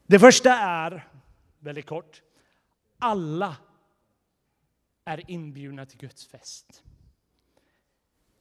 Det 0.08 0.20
första 0.20 0.54
är 0.54 1.08
väldigt 1.60 1.86
kort. 1.86 2.22
Alla 3.00 3.56
är 5.06 5.32
inbjudna 5.32 5.86
till 5.86 5.98
Guds 5.98 6.28
fest. 6.28 6.84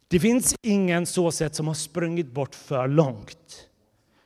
Det 0.09 0.20
finns 0.20 0.57
ingen 0.62 1.07
så 1.07 1.33
sett, 1.33 1.55
som 1.55 1.66
har 1.66 1.74
sprungit 1.74 2.33
bort 2.33 2.55
för 2.55 2.88
långt. 2.88 3.68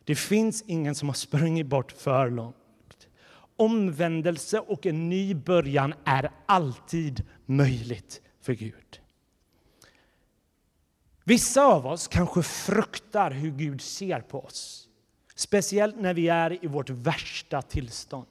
Det 0.05 0.14
finns 0.14 0.62
ingen 0.66 0.94
som 0.94 1.09
har 1.09 1.14
sprungit 1.14 1.66
bort 1.66 1.92
för 1.92 2.31
långt. 2.31 3.09
Omvändelse 3.57 4.59
och 4.59 4.87
en 4.87 5.09
ny 5.09 5.35
början 5.35 5.94
är 6.05 6.31
alltid 6.46 7.27
möjligt 7.46 8.20
för 8.40 8.53
Gud. 8.53 9.01
Vissa 11.24 11.64
av 11.64 11.87
oss 11.87 12.09
kanske 12.09 12.42
fruktar 12.42 13.31
hur 13.31 13.51
Gud 13.51 13.81
ser 13.81 14.20
på 14.20 14.40
oss. 14.40 14.88
Speciellt 15.35 16.01
när 16.01 16.14
vi 16.14 16.29
är 16.29 16.64
i 16.64 16.66
vårt 16.66 16.90
värsta 16.90 17.62
tillstånd. 17.62 18.27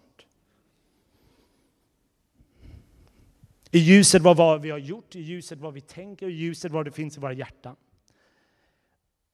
I 3.71 3.79
ljuset 3.79 4.25
av 4.25 4.35
vad 4.35 4.61
vi 4.61 4.69
har 4.69 4.77
gjort, 4.77 5.15
i 5.15 5.21
ljuset 5.21 5.57
av 5.57 5.61
vad 5.61 5.73
vi 5.73 5.81
tänker, 5.81 6.27
i 6.27 6.33
ljuset 6.33 6.71
av 6.71 6.75
vad 6.75 6.85
det 6.85 6.91
finns 6.91 7.17
i 7.17 7.19
våra 7.19 7.33
hjärtan. 7.33 7.75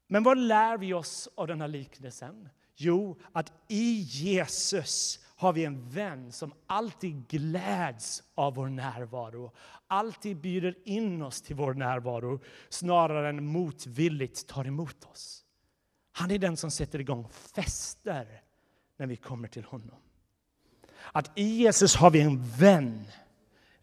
Men 0.08 0.24
vad 0.24 0.38
lär 0.38 0.78
vi 0.78 0.94
oss 0.94 1.30
av 1.36 1.48
den 1.48 1.62
här 1.62 1.68
liknelsen? 1.68 2.50
Jo, 2.76 3.20
att 3.32 3.52
i 3.68 4.00
Jesus 4.00 5.20
har 5.36 5.54
vi 5.54 5.66
en 5.66 5.90
vän 5.90 6.32
som 6.32 6.54
alltid 6.68 7.28
gläds 7.28 8.24
av 8.36 8.56
vår 8.56 8.68
närvaro. 8.68 9.52
Alltid 9.88 10.38
bjuder 10.38 10.76
in 10.86 11.22
oss 11.22 11.42
till 11.42 11.56
vår 11.56 11.74
närvaro 11.74 12.40
snarare 12.70 13.30
än 13.30 13.46
motvilligt 13.46 14.48
tar 14.48 14.68
emot 14.68 15.06
oss. 15.06 15.46
Han 16.12 16.32
är 16.32 16.40
den 16.40 16.58
som 16.58 16.72
sätter 16.72 17.00
igång 17.00 17.28
fester 17.30 18.42
när 18.98 19.08
vi 19.08 19.16
kommer 19.16 19.48
till 19.48 19.64
honom. 19.64 20.00
Att 21.12 21.32
i 21.36 21.44
Jesus 21.44 21.96
har 21.96 22.12
vi 22.12 22.22
en 22.22 22.46
vän 22.46 23.06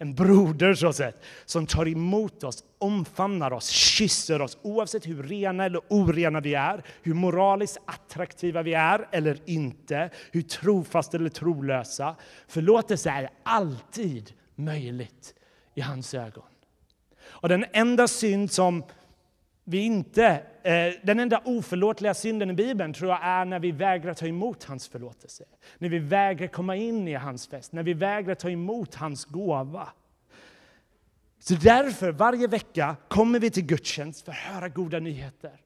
en 0.02 0.14
broder 0.14 0.74
så 0.74 0.92
sett, 0.92 1.24
som 1.44 1.66
tar 1.66 1.88
emot 1.88 2.44
oss, 2.44 2.64
omfamnar 2.78 3.52
oss, 3.52 3.68
kysser 3.68 4.42
oss 4.42 4.58
oavsett 4.62 5.06
hur 5.06 5.22
rena 5.22 5.64
eller 5.64 5.80
orena 5.88 6.40
vi 6.40 6.54
är, 6.54 6.84
hur 7.02 7.14
moraliskt 7.14 7.78
attraktiva 7.84 8.62
vi 8.62 8.74
är 8.74 9.08
eller 9.10 9.38
inte, 9.46 10.10
hur 10.32 10.42
trofasta 10.42 11.16
eller 11.16 11.30
trolösa. 11.30 12.16
Förlåtelse 12.48 13.10
är 13.10 13.30
alltid 13.42 14.32
möjligt 14.54 15.34
i 15.74 15.80
hans 15.80 16.14
ögon. 16.14 16.44
Och 17.22 17.48
den 17.48 17.64
enda 17.72 18.08
synd 18.08 18.50
som 18.50 18.84
vi 19.70 19.78
inte, 19.78 20.42
eh, 20.62 20.92
den 21.02 21.20
enda 21.20 21.42
oförlåtliga 21.44 22.14
synden 22.14 22.50
i 22.50 22.54
Bibeln 22.54 22.92
tror 22.92 23.10
jag 23.10 23.18
är 23.22 23.44
när 23.44 23.58
vi 23.58 23.72
vägrar 23.72 24.14
ta 24.14 24.26
emot 24.26 24.64
hans 24.64 24.88
förlåtelse. 24.88 25.44
När 25.78 25.88
vi 25.88 25.98
vägrar 25.98 26.46
komma 26.46 26.76
in 26.76 27.08
i 27.08 27.14
hans 27.14 27.46
fest, 27.46 27.72
när 27.72 27.82
vi 27.82 27.94
vägrar 27.94 28.34
ta 28.34 28.50
emot 28.50 28.94
hans 28.94 29.24
gåva. 29.24 29.88
Så 31.38 31.54
därför, 31.54 32.12
varje 32.12 32.46
vecka 32.46 32.96
kommer 33.08 33.38
vi 33.38 33.50
till 33.50 33.66
gudstjänst 33.66 34.24
för 34.24 34.32
att 34.32 34.38
höra 34.38 34.68
goda 34.68 34.98
nyheter. 34.98 35.60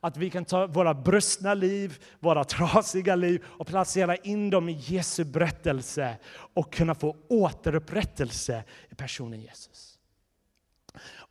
Att 0.00 0.16
vi 0.16 0.30
kan 0.30 0.44
ta 0.44 0.66
våra 0.66 0.94
brustna 0.94 1.54
liv, 1.54 2.04
våra 2.20 2.44
trasiga 2.44 3.14
liv 3.14 3.44
och 3.46 3.66
placera 3.66 4.16
in 4.16 4.50
dem 4.50 4.68
i 4.68 4.72
Jesu 4.72 5.24
berättelse 5.24 6.16
och 6.54 6.72
kunna 6.72 6.94
få 6.94 7.16
återupprättelse 7.28 8.64
i 8.90 8.94
personen 8.94 9.40
Jesus. 9.40 9.87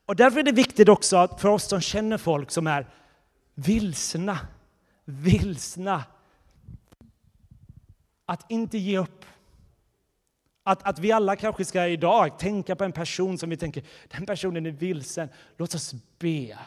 Och 0.07 0.15
därför 0.15 0.39
är 0.39 0.43
det 0.43 0.51
viktigt 0.51 0.89
också 0.89 1.37
för 1.37 1.49
oss 1.49 1.69
som 1.69 1.81
känner 1.81 2.17
folk 2.17 2.51
som 2.51 2.67
är 2.67 2.87
vilsna, 3.55 4.39
vilsna, 5.05 6.03
att 8.25 8.51
inte 8.51 8.77
ge 8.77 8.97
upp. 8.97 9.25
Att, 10.63 10.87
att 10.87 10.99
vi 10.99 11.11
alla 11.11 11.35
kanske 11.35 11.65
ska 11.65 11.87
idag 11.87 12.39
tänka 12.39 12.75
på 12.75 12.83
en 12.83 12.91
person 12.91 13.37
som 13.37 13.49
vi 13.49 13.57
tänker, 13.57 13.83
den 14.07 14.25
personen 14.25 14.65
är 14.65 14.71
vilsen. 14.71 15.29
Låt 15.57 15.75
oss 15.75 15.95
be 16.19 16.57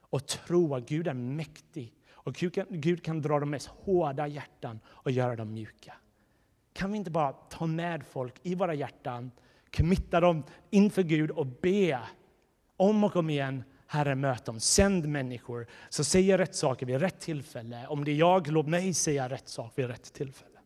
och 0.00 0.26
tro 0.26 0.74
att 0.74 0.88
Gud 0.88 1.08
är 1.08 1.14
mäktig. 1.14 1.92
Och 2.12 2.34
Gud 2.34 2.54
kan, 2.54 2.66
Gud 2.68 3.04
kan 3.04 3.22
dra 3.22 3.40
de 3.40 3.50
mest 3.50 3.66
hårda 3.66 4.26
hjärtan 4.26 4.80
och 4.86 5.10
göra 5.10 5.36
dem 5.36 5.52
mjuka. 5.52 5.94
Kan 6.72 6.92
vi 6.92 6.98
inte 6.98 7.10
bara 7.10 7.32
ta 7.32 7.66
med 7.66 8.06
folk 8.06 8.34
i 8.42 8.54
våra 8.54 8.74
hjärtan, 8.74 9.30
committa 9.76 10.20
dem 10.20 10.42
inför 10.70 11.02
Gud 11.02 11.30
och 11.30 11.46
be 11.46 12.00
om 12.80 13.04
och 13.04 13.16
om 13.16 13.30
igen, 13.30 13.64
Herre 13.86 14.14
möt 14.14 14.44
dem, 14.44 14.60
sänd 14.60 15.08
människor 15.08 15.66
som 15.88 16.04
säger 16.04 16.38
rätt 16.38 16.54
saker 16.54 16.86
vid 16.86 17.00
rätt 17.00 17.20
tillfälle. 17.20 17.86
Om 17.86 18.04
det 18.04 18.10
är 18.10 18.14
jag, 18.14 18.48
låt 18.48 18.66
mig 18.66 18.94
säga 18.94 19.28
rätt 19.28 19.48
sak 19.48 19.72
vid 19.74 19.86
rätt 19.86 20.12
tillfälle. 20.12 20.58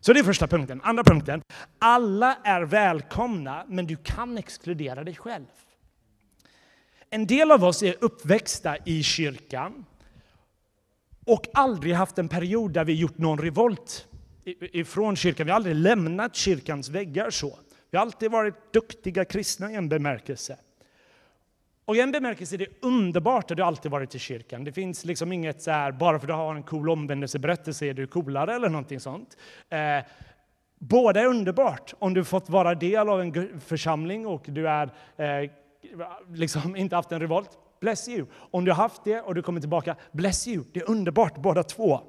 Så 0.00 0.12
det 0.12 0.20
är 0.20 0.24
första 0.24 0.46
punkten. 0.46 0.80
Andra 0.84 1.04
punkten, 1.04 1.42
alla 1.78 2.38
är 2.44 2.62
välkomna, 2.62 3.64
men 3.68 3.86
du 3.86 3.96
kan 3.96 4.38
exkludera 4.38 5.04
dig 5.04 5.14
själv. 5.14 5.46
En 7.10 7.26
del 7.26 7.50
av 7.50 7.64
oss 7.64 7.82
är 7.82 7.96
uppväxta 8.00 8.76
i 8.84 9.02
kyrkan 9.02 9.84
och 11.26 11.46
aldrig 11.54 11.94
haft 11.94 12.18
en 12.18 12.28
period 12.28 12.72
där 12.72 12.84
vi 12.84 12.94
gjort 12.94 13.18
någon 13.18 13.38
revolt 13.38 14.06
ifrån 14.60 15.16
kyrkan. 15.16 15.46
Vi 15.46 15.50
har 15.50 15.56
aldrig 15.56 15.76
lämnat 15.76 16.36
kyrkans 16.36 16.88
väggar 16.88 17.30
så. 17.30 17.58
Vi 17.90 17.98
har 17.98 18.02
alltid 18.06 18.30
varit 18.30 18.72
duktiga 18.72 19.24
kristna 19.24 19.72
i 19.72 19.74
en 19.74 19.88
bemärkelse. 19.88 20.56
Och 21.84 21.96
i 21.96 22.00
en 22.00 22.12
bemärkelse 22.12 22.56
är 22.56 22.58
det 22.58 22.82
underbart 22.82 23.50
att 23.50 23.56
du 23.56 23.62
alltid 23.62 23.90
varit 23.90 24.14
i 24.14 24.18
kyrkan. 24.18 24.64
Det 24.64 24.72
finns 24.72 25.04
liksom 25.04 25.32
inget 25.32 25.62
så 25.62 25.70
här, 25.70 25.92
bara 25.92 26.18
för 26.18 26.26
att 26.26 26.28
du 26.28 26.34
har 26.34 26.54
en 26.54 26.62
cool 26.62 26.90
omvändelseberättelse 26.90 27.86
är 27.86 27.94
du 27.94 28.06
coolare 28.06 28.54
eller 28.54 28.68
någonting 28.68 29.00
sånt. 29.00 29.36
Eh, 29.68 30.04
båda 30.78 31.20
är 31.20 31.26
underbart. 31.26 31.94
Om 31.98 32.14
du 32.14 32.24
fått 32.24 32.48
vara 32.48 32.74
del 32.74 33.08
av 33.08 33.20
en 33.20 33.60
församling 33.60 34.26
och 34.26 34.44
du 34.46 34.68
är 34.68 34.90
eh, 35.16 35.50
liksom 36.34 36.76
inte 36.76 36.96
haft 36.96 37.12
en 37.12 37.20
revolt, 37.20 37.50
bless 37.80 38.08
you. 38.08 38.26
Om 38.32 38.64
du 38.64 38.70
har 38.70 38.76
haft 38.76 39.04
det 39.04 39.20
och 39.20 39.34
du 39.34 39.42
kommer 39.42 39.60
tillbaka, 39.60 39.96
bless 40.12 40.48
you. 40.48 40.64
Det 40.72 40.80
är 40.80 40.90
underbart 40.90 41.36
båda 41.36 41.62
två. 41.62 42.00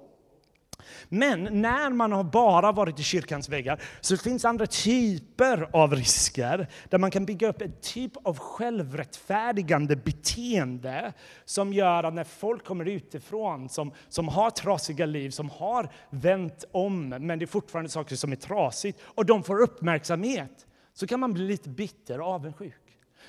Men 1.10 1.62
när 1.62 1.90
man 1.90 2.12
har 2.12 2.24
bara 2.24 2.72
varit 2.72 3.00
i 3.00 3.04
kyrkans 3.04 3.50
väggar 3.50 3.82
så 4.02 4.18
finns 4.18 4.46
andra 4.46 4.68
typer 4.68 5.70
av 5.74 5.96
risker 5.96 6.68
där 6.90 6.98
man 6.98 7.12
kan 7.12 7.26
bygga 7.26 7.50
upp 7.50 7.62
en 7.62 7.74
typ 7.82 8.12
av 8.24 8.38
självrättfärdigande 8.38 9.96
beteende 9.96 11.14
som 11.46 11.74
gör 11.74 12.04
att 12.04 12.14
när 12.14 12.24
folk 12.24 12.66
kommer 12.66 12.86
utifrån 12.86 13.70
som, 13.70 13.94
som 14.10 14.28
har 14.28 14.50
trasiga 14.50 15.06
liv, 15.06 15.30
som 15.30 15.50
har 15.50 15.90
vänt 16.10 16.66
om 16.72 17.10
men 17.10 17.40
det 17.40 17.46
är 17.46 17.48
fortfarande 17.48 17.90
saker 17.90 18.16
som 18.16 18.32
är 18.32 18.36
trasigt 18.36 19.00
och 19.04 19.26
de 19.26 19.44
får 19.44 19.62
uppmärksamhet 19.62 20.68
så 20.94 21.08
kan 21.08 21.20
man 21.20 21.34
bli 21.34 21.48
lite 21.48 21.70
bitter 21.70 22.22
och 22.22 22.28
avundsjuk. 22.28 22.74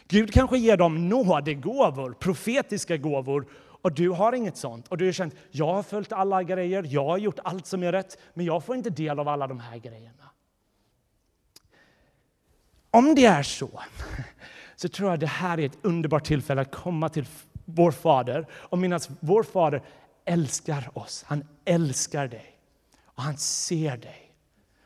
Gud 0.09 0.33
kanske 0.33 0.59
ger 0.59 0.77
dem 0.77 1.09
nådegåvor, 1.09 2.13
profetiska 2.13 2.97
gåvor 2.97 3.47
och 3.83 3.93
du 3.93 4.09
har 4.09 4.33
inget 4.33 4.57
sånt. 4.57 4.89
Och 4.89 4.99
du 4.99 5.05
har 5.05 5.13
känt, 5.13 5.35
jag 5.51 5.75
har 5.75 5.83
följt 5.83 6.13
alla 6.13 6.43
grejer, 6.43 6.87
jag 6.89 7.05
har 7.05 7.19
gjort 7.19 7.39
allt 7.45 7.67
som 7.67 7.83
är 7.83 7.93
rätt, 7.93 8.19
men 8.35 8.47
jag 8.47 8.65
får 8.65 8.77
inte 8.77 8.91
del 8.91 9.19
av 9.19 9.29
alla 9.29 9.47
de 9.47 9.61
här 9.61 9.79
grejerna. 9.79 10.31
Om 12.91 13.15
det 13.15 13.25
är 13.25 13.43
så, 13.43 13.83
så 14.77 14.89
tror 14.89 15.11
jag 15.11 15.21
det 15.21 15.27
här 15.27 15.61
är 15.61 15.67
ett 15.67 15.79
underbart 15.83 16.25
tillfälle 16.25 16.61
att 16.61 16.75
komma 16.75 17.09
till 17.09 17.27
vår 17.65 17.91
Fader 17.91 18.47
och 18.53 18.79
minnas 18.79 19.09
vår 19.21 19.43
Fader 19.43 19.83
älskar 20.25 20.91
oss. 20.99 21.25
Han 21.27 21.49
älskar 21.65 22.29
dig 22.29 22.59
och 23.05 23.23
han 23.23 23.37
ser 23.37 23.97
dig. 23.97 24.33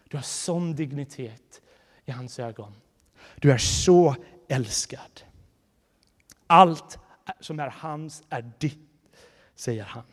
Du 0.09 0.17
har 0.17 0.23
sån 0.23 0.75
dignitet 0.75 1.61
i 2.05 2.11
hans 2.11 2.39
ögon. 2.39 2.73
Du 3.37 3.53
är 3.53 3.59
så 3.59 4.17
älskad. 4.49 5.23
Allt 6.47 6.99
som 7.41 7.61
är 7.61 7.75
hans 7.79 8.23
är 8.29 8.53
ditt 8.59 8.86
säger 9.57 9.85
han. 9.85 10.05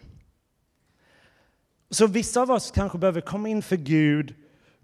Så 1.89 2.07
vissa 2.07 2.41
av 2.41 2.51
oss 2.51 2.71
kanske 2.71 2.97
behöver 2.97 3.21
komma 3.21 3.49
in 3.49 3.61
för 3.61 3.75
Gud 3.75 4.35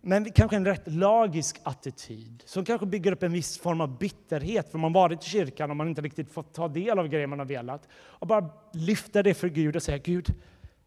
men 0.02 0.32
kanske 0.32 0.58
en 0.58 0.66
rätt 0.66 0.88
lagisk 0.88 1.60
attityd 1.64 2.44
som 2.46 2.66
kanske 2.66 2.86
bygger 2.86 3.12
upp 3.12 3.24
en 3.24 3.32
viss 3.32 3.58
form 3.58 3.82
av 3.82 3.98
bitterhet 3.98 4.72
för 4.72 4.78
man 4.78 4.94
varit 4.94 5.24
i 5.24 5.30
kyrkan 5.30 5.70
och 5.70 5.78
man 5.78 5.88
inte 5.88 6.02
riktigt 6.02 6.32
fått 6.32 6.54
ta 6.54 6.68
del 6.68 7.00
av 7.00 7.08
grejer 7.08 7.28
man 7.28 7.40
har 7.40 7.46
velat. 7.46 7.88
Och 7.92 8.28
bara 8.28 8.50
lyfta 8.74 9.24
det 9.24 9.34
för 9.34 9.50
Gud 9.50 9.76
och 9.76 9.84
säga 9.84 9.98
Gud, 9.98 10.34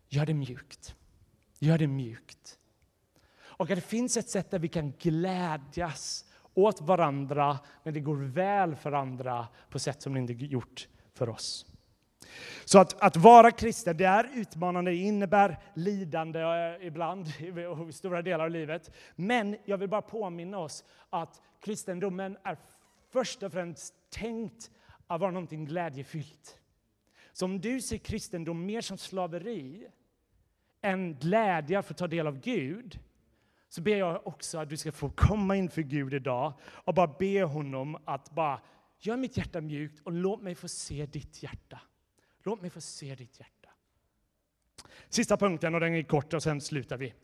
gör 0.08 0.26
det 0.26 0.34
mjukt. 0.34 0.94
Gör 1.58 1.78
det 1.78 1.86
mjukt. 1.86 2.58
Och 3.40 3.70
att 3.70 3.76
det 3.76 3.82
finns 3.82 4.16
ett 4.16 4.28
sätt 4.28 4.50
där 4.50 4.58
vi 4.58 4.68
kan 4.68 4.92
glädjas 4.92 6.24
åt 6.54 6.80
varandra 6.80 7.58
när 7.82 7.92
det 7.92 8.00
går 8.00 8.16
väl 8.16 8.76
för 8.76 8.92
andra 8.92 9.48
på 9.70 9.78
sätt 9.78 10.02
som 10.02 10.14
det 10.14 10.20
inte 10.20 10.32
gjort 10.32 10.88
för 11.14 11.28
oss. 11.28 11.66
Så 12.64 12.78
att, 12.78 13.02
att 13.02 13.16
vara 13.16 13.50
kristen, 13.50 13.96
det 13.96 14.04
är 14.04 14.30
utmanande, 14.34 14.90
det 14.90 14.96
innebär 14.96 15.58
lidande 15.74 16.40
eh, 16.40 16.86
ibland, 16.86 17.26
i 17.88 17.92
stora 17.92 18.22
delar 18.22 18.44
av 18.44 18.50
livet. 18.50 18.90
Men 19.16 19.56
jag 19.64 19.78
vill 19.78 19.88
bara 19.88 20.02
påminna 20.02 20.58
oss 20.58 20.84
att 21.10 21.40
kristendomen 21.60 22.36
är 22.44 22.56
först 23.12 23.42
och 23.42 23.52
främst 23.52 23.94
tänkt 24.10 24.70
att 25.06 25.20
vara 25.20 25.30
någonting 25.30 25.64
glädjefyllt. 25.64 26.58
Så 27.32 27.44
om 27.44 27.60
du 27.60 27.80
ser 27.80 27.98
kristendom 27.98 28.66
mer 28.66 28.80
som 28.80 28.98
slaveri 28.98 29.86
än 30.82 31.14
glädje 31.14 31.82
för 31.82 31.94
att 31.94 31.98
ta 31.98 32.06
del 32.06 32.26
av 32.26 32.40
Gud, 32.40 32.98
så 33.68 33.80
ber 33.80 33.96
jag 33.96 34.26
också 34.26 34.58
att 34.58 34.68
du 34.68 34.76
ska 34.76 34.92
få 34.92 35.10
komma 35.10 35.56
inför 35.56 35.82
Gud 35.82 36.14
idag 36.14 36.52
och 36.62 36.94
bara 36.94 37.14
be 37.18 37.42
honom 37.42 37.98
att 38.04 38.30
bara 38.30 38.60
gör 38.98 39.16
mitt 39.16 39.36
hjärta 39.36 39.60
mjukt 39.60 40.00
och 40.04 40.12
låt 40.12 40.42
mig 40.42 40.54
få 40.54 40.68
se 40.68 41.06
ditt 41.06 41.42
hjärta. 41.42 41.80
Låt 42.42 42.60
mig 42.60 42.70
få 42.70 42.80
se 42.80 43.14
ditt 43.14 43.40
hjärta. 43.40 43.68
Sista 45.08 45.36
punkten, 45.36 45.74
och 45.74 45.80
den 45.80 45.94
är 45.94 46.02
kort 46.02 46.34
och 46.34 46.42
sen 46.42 46.60
slutar 46.60 46.96
vi. 46.96 47.14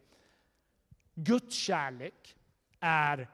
Guds 1.14 1.54
kärlek 1.56 2.36
är 2.80 3.28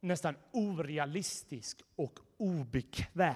nästan 0.00 0.36
orealistisk 0.52 1.82
och 1.96 2.18
obekväm. 2.36 3.34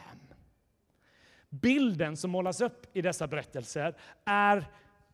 Bilden 1.48 2.16
som 2.16 2.30
målas 2.30 2.60
upp 2.60 2.96
i 2.96 3.02
dessa 3.02 3.26
berättelser 3.26 3.96
är 4.24 4.66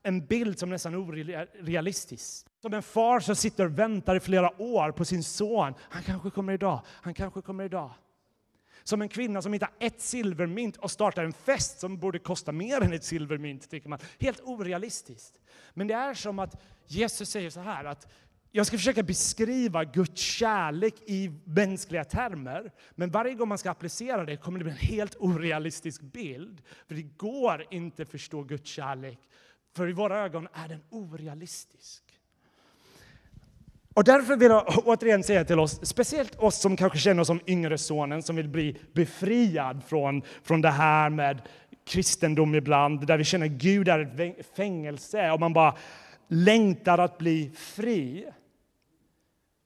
en 0.03 0.27
bild 0.27 0.59
som 0.59 0.71
nästan 0.71 0.95
är 0.95 0.99
orealistisk. 0.99 2.47
Som 2.61 2.75
en 2.75 2.83
far 2.83 3.21
som 3.21 3.37
sitter 3.37 3.65
och 3.65 3.79
väntar 3.79 4.17
i 4.17 4.21
flera 4.21 4.63
år 4.63 4.93
på 4.93 5.05
sin 5.05 5.25
son. 5.25 5.75
Han 5.81 6.03
kanske 6.03 6.31
kommer 6.31 6.53
idag, 6.53 6.81
han 6.87 7.15
kanske 7.15 7.43
kommer 7.43 7.65
idag. 7.65 7.91
Som 8.85 9.03
en 9.03 9.09
kvinna 9.09 9.43
som 9.43 9.53
hittar 9.53 9.71
ett 9.79 10.01
silvermynt 10.01 10.77
och 10.77 10.91
startar 10.91 11.25
en 11.25 11.33
fest 11.33 11.81
som 11.81 11.99
borde 11.99 12.19
kosta 12.19 12.53
mer 12.53 12.81
än 12.81 12.93
ett 12.93 13.05
silvermynt, 13.05 13.71
tycker 13.71 13.89
man. 13.89 13.99
Helt 14.21 14.41
orealistiskt. 14.41 15.41
Men 15.75 15.87
det 15.87 15.95
är 15.95 16.15
som 16.15 16.39
att 16.39 16.63
Jesus 16.87 17.29
säger 17.29 17.51
så 17.51 17.61
här 17.61 17.85
att 17.85 18.13
jag 18.55 18.67
ska 18.67 18.77
försöka 18.77 19.03
beskriva 19.03 19.85
Guds 19.85 20.21
kärlek 20.21 20.95
i 21.07 21.31
mänskliga 21.45 22.05
termer, 22.05 22.73
men 22.91 23.11
varje 23.11 23.35
gång 23.35 23.49
man 23.49 23.59
ska 23.59 23.71
applicera 23.71 24.25
det 24.25 24.37
kommer 24.37 24.59
det 24.59 24.65
bli 24.65 24.73
en 24.73 24.79
helt 24.79 25.17
orealistisk 25.19 26.01
bild. 26.01 26.63
För 26.89 26.95
det 26.95 27.03
går 27.03 27.67
inte 27.71 28.03
att 28.03 28.11
förstå 28.11 28.43
Guds 28.43 28.71
kärlek, 28.71 29.19
för 29.77 29.89
i 29.89 29.93
våra 29.93 30.19
ögon 30.19 30.49
är 30.53 30.69
den 30.69 30.83
orealistisk. 30.91 32.05
Och 33.95 34.05
därför 34.05 34.37
vill 34.37 34.51
jag 34.51 34.87
återigen 34.87 35.23
säga 35.23 35.45
till 35.45 35.59
oss, 35.59 35.81
speciellt 35.83 36.35
oss 36.39 36.61
som 36.61 36.77
kanske 36.77 36.99
känner 36.99 37.21
oss 37.21 37.27
som 37.27 37.41
yngre 37.47 37.79
sonen, 37.79 38.23
som 38.23 38.37
vill 38.37 38.49
bli 38.49 38.77
befriad 38.93 39.83
från, 39.87 40.23
från 40.43 40.61
det 40.61 40.71
här 40.71 41.11
med 41.11 41.43
kristendom 41.87 42.55
ibland, 42.55 43.07
där 43.07 43.19
vi 43.19 43.25
känner 43.25 43.47
att 43.47 43.53
Gud 43.53 43.89
är 43.89 44.21
ett 44.21 44.57
fängelse 44.57 45.31
och 45.31 45.41
man 45.41 45.53
bara 45.53 45.77
längtar 46.29 46.99
att 46.99 47.19
bli 47.19 47.51
fri. 47.57 48.27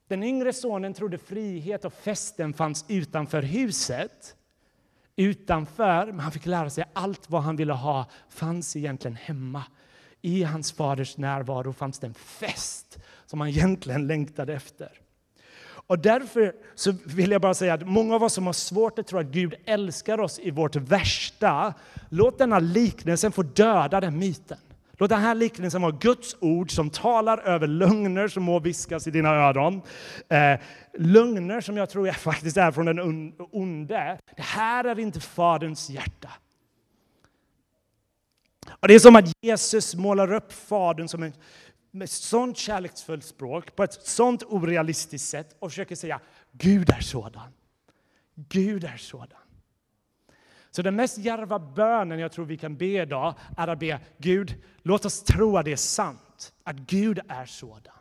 Den 0.09 0.23
yngre 0.23 0.53
sonen 0.53 0.95
trodde 0.95 1.19
frihet 1.19 1.85
och 1.85 1.93
festen 1.93 2.55
fanns 2.55 2.85
utanför 2.89 3.43
huset. 3.43 4.37
Utanför, 5.17 6.07
men 6.07 6.21
han 6.21 6.33
fick 6.33 6.47
lära 6.47 6.71
sig 6.71 6.83
att 6.83 6.91
allt 6.93 7.31
vad 7.31 7.43
han 7.43 7.57
ville 7.57 7.73
ha 7.73 8.07
fanns 8.31 8.77
egentligen 8.77 9.17
hemma. 9.17 9.63
I 10.23 10.43
hans 10.43 10.73
faders 10.73 11.17
närvaro 11.17 11.73
fanns 11.73 11.99
det 11.99 12.07
en 12.07 12.15
fest 12.15 12.99
som 13.27 13.41
han 13.41 13.49
egentligen 13.49 14.07
längtade 14.07 14.55
efter. 14.55 14.91
Och 15.89 15.99
därför 15.99 16.53
så 16.75 16.95
vill 17.05 17.31
jag 17.31 17.41
bara 17.41 17.55
säga 17.55 17.75
att 17.75 17.87
många 17.87 18.15
av 18.15 18.23
oss 18.23 18.33
som 18.33 18.47
har 18.47 18.53
svårt 18.53 18.99
att 18.99 19.07
tro 19.07 19.19
att 19.19 19.27
Gud 19.27 19.55
älskar 19.65 20.21
oss 20.21 20.39
i 20.39 20.51
vårt 20.51 20.77
värsta, 20.77 21.75
låt 22.09 22.39
denna 22.39 22.59
liknelsen 22.59 23.33
få 23.33 23.43
döda 23.43 24.01
den 24.01 24.19
myten. 24.19 24.59
Låt 24.99 25.11
den 25.11 25.21
här 25.21 25.35
liknelsen 25.35 25.83
vara 25.83 25.93
Guds 25.93 26.37
ord 26.41 26.71
som 26.71 26.91
talar 26.91 27.39
över 27.39 27.67
lögner 27.67 28.29
som 28.29 28.43
må 28.43 28.59
viskas 28.59 29.07
i 29.07 29.11
dina 29.11 29.29
öron. 29.29 29.83
Eh, 30.29 30.61
lögner 30.99 31.61
som 31.61 31.77
jag 31.77 31.91
tror 31.91 32.11
faktiskt 32.11 32.57
är 32.57 32.71
från 32.71 32.87
den 32.87 33.33
onde. 33.53 34.19
Det 34.37 34.43
här 34.43 34.85
är 34.85 34.99
inte 34.99 35.21
Faderns 35.21 35.91
hjärta. 35.91 36.31
Och 38.81 38.89
det 38.89 38.95
är 38.95 38.99
som 38.99 39.17
att 39.17 39.33
Jesus 39.43 39.95
målar 39.95 40.33
upp 40.33 40.53
Fadern 40.53 41.09
som 41.09 41.23
en, 41.23 41.33
med 41.97 42.11
sånt 42.11 42.57
kärleksfullt 42.57 43.25
språk, 43.25 43.77
på 43.77 43.85
ett 43.85 43.93
sånt 43.93 44.43
orealistiskt 44.43 45.29
sätt 45.29 45.57
och 45.59 45.71
försöker 45.71 45.95
säga 45.95 46.21
Gud 46.53 46.91
är 46.91 47.01
sådan. 47.01 47.53
Gud 48.35 48.85
är 48.85 48.97
sådan. 48.97 49.39
Så 50.71 50.83
den 50.83 50.97
mest 50.97 51.19
djärva 51.19 51.59
bönen 51.59 52.19
jag 52.19 52.33
tror 52.33 52.45
vi 52.45 52.57
kan 52.57 52.77
be 52.77 53.03
idag 53.03 53.35
är 53.57 53.69
att 53.69 53.79
be 53.79 54.01
Gud, 54.19 54.55
låt 54.83 55.05
oss 55.05 55.25
tro 55.25 55.57
att 55.57 55.65
det 55.65 55.73
är 55.73 55.77
sant. 55.77 56.53
Att 56.65 56.77
Gud 56.77 57.21
är 57.29 57.47
sådan. 57.47 57.95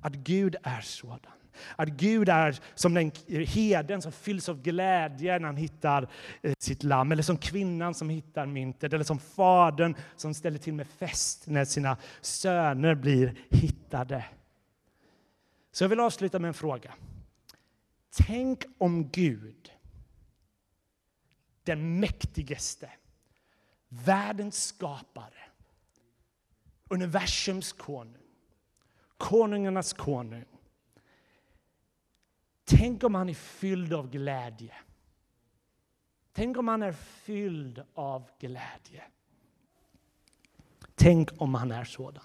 Att 0.00 0.12
Gud 0.12 0.56
är 0.62 0.80
sådan. 0.80 1.37
Att 1.76 1.88
Gud 1.88 2.28
är 2.28 2.60
som 2.74 2.94
den 2.94 3.12
heden 3.28 4.02
som 4.02 4.12
fylls 4.12 4.48
av 4.48 4.62
glädje 4.62 5.38
när 5.38 5.46
han 5.46 5.56
hittar 5.56 6.08
eh, 6.42 6.54
sitt 6.58 6.82
lamm, 6.82 7.12
eller 7.12 7.22
som 7.22 7.38
kvinnan 7.38 7.94
som 7.94 8.10
hittar 8.10 8.46
myntet, 8.46 8.92
eller 8.92 9.04
som 9.04 9.18
fadern 9.18 9.94
som 10.16 10.34
ställer 10.34 10.58
till 10.58 10.74
med 10.74 10.86
fest 10.86 11.46
när 11.46 11.64
sina 11.64 11.96
söner 12.20 12.94
blir 12.94 13.34
hittade. 13.50 14.24
Så 15.72 15.84
jag 15.84 15.88
vill 15.88 16.00
avsluta 16.00 16.38
med 16.38 16.48
en 16.48 16.54
fråga. 16.54 16.94
Tänk 18.26 18.64
om 18.78 19.08
Gud 19.08 19.72
den 21.68 22.00
mäktigaste, 22.00 22.90
världens 23.88 24.64
skapare, 24.64 25.42
universums 26.88 27.72
konung, 27.72 28.22
konungarnas 29.16 29.92
konung. 29.92 30.44
Tänk 32.68 33.04
om 33.04 33.14
han 33.14 33.28
är 33.28 33.34
fylld 33.34 33.92
av 33.92 34.10
glädje. 34.10 34.74
Tänk 36.32 36.56
om 36.56 36.68
han 36.68 36.82
är 36.82 36.92
fylld 36.92 37.82
av 37.94 38.30
glädje. 38.38 39.02
Tänk 40.94 41.28
om 41.38 41.54
han 41.54 41.70
är 41.70 41.84
sådan. 41.84 42.22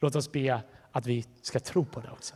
Låt 0.00 0.16
oss 0.16 0.32
be 0.32 0.62
att 0.92 1.06
vi 1.06 1.24
ska 1.42 1.60
tro 1.60 1.84
på 1.84 2.00
det 2.00 2.10
också. 2.10 2.34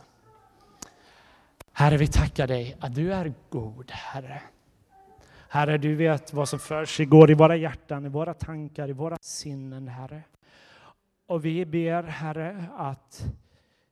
Herre, 1.71 1.97
vi 1.97 2.07
tackar 2.07 2.47
dig 2.47 2.77
att 2.79 2.95
du 2.95 3.13
är 3.13 3.33
god, 3.49 3.91
Herre. 3.91 4.41
Herre, 5.49 5.77
du 5.77 5.95
vet 5.95 6.33
vad 6.33 6.49
som 6.49 6.59
för 6.59 6.85
sig 6.85 7.05
går 7.05 7.31
i 7.31 7.33
våra 7.33 7.55
hjärtan, 7.55 8.05
i 8.05 8.09
våra 8.09 8.33
tankar, 8.33 8.89
i 8.89 8.93
våra 8.93 9.17
sinnen, 9.21 9.87
Herre. 9.87 10.23
Och 11.25 11.45
vi 11.45 11.65
ber, 11.65 12.03
Herre, 12.03 12.65
att 12.77 13.25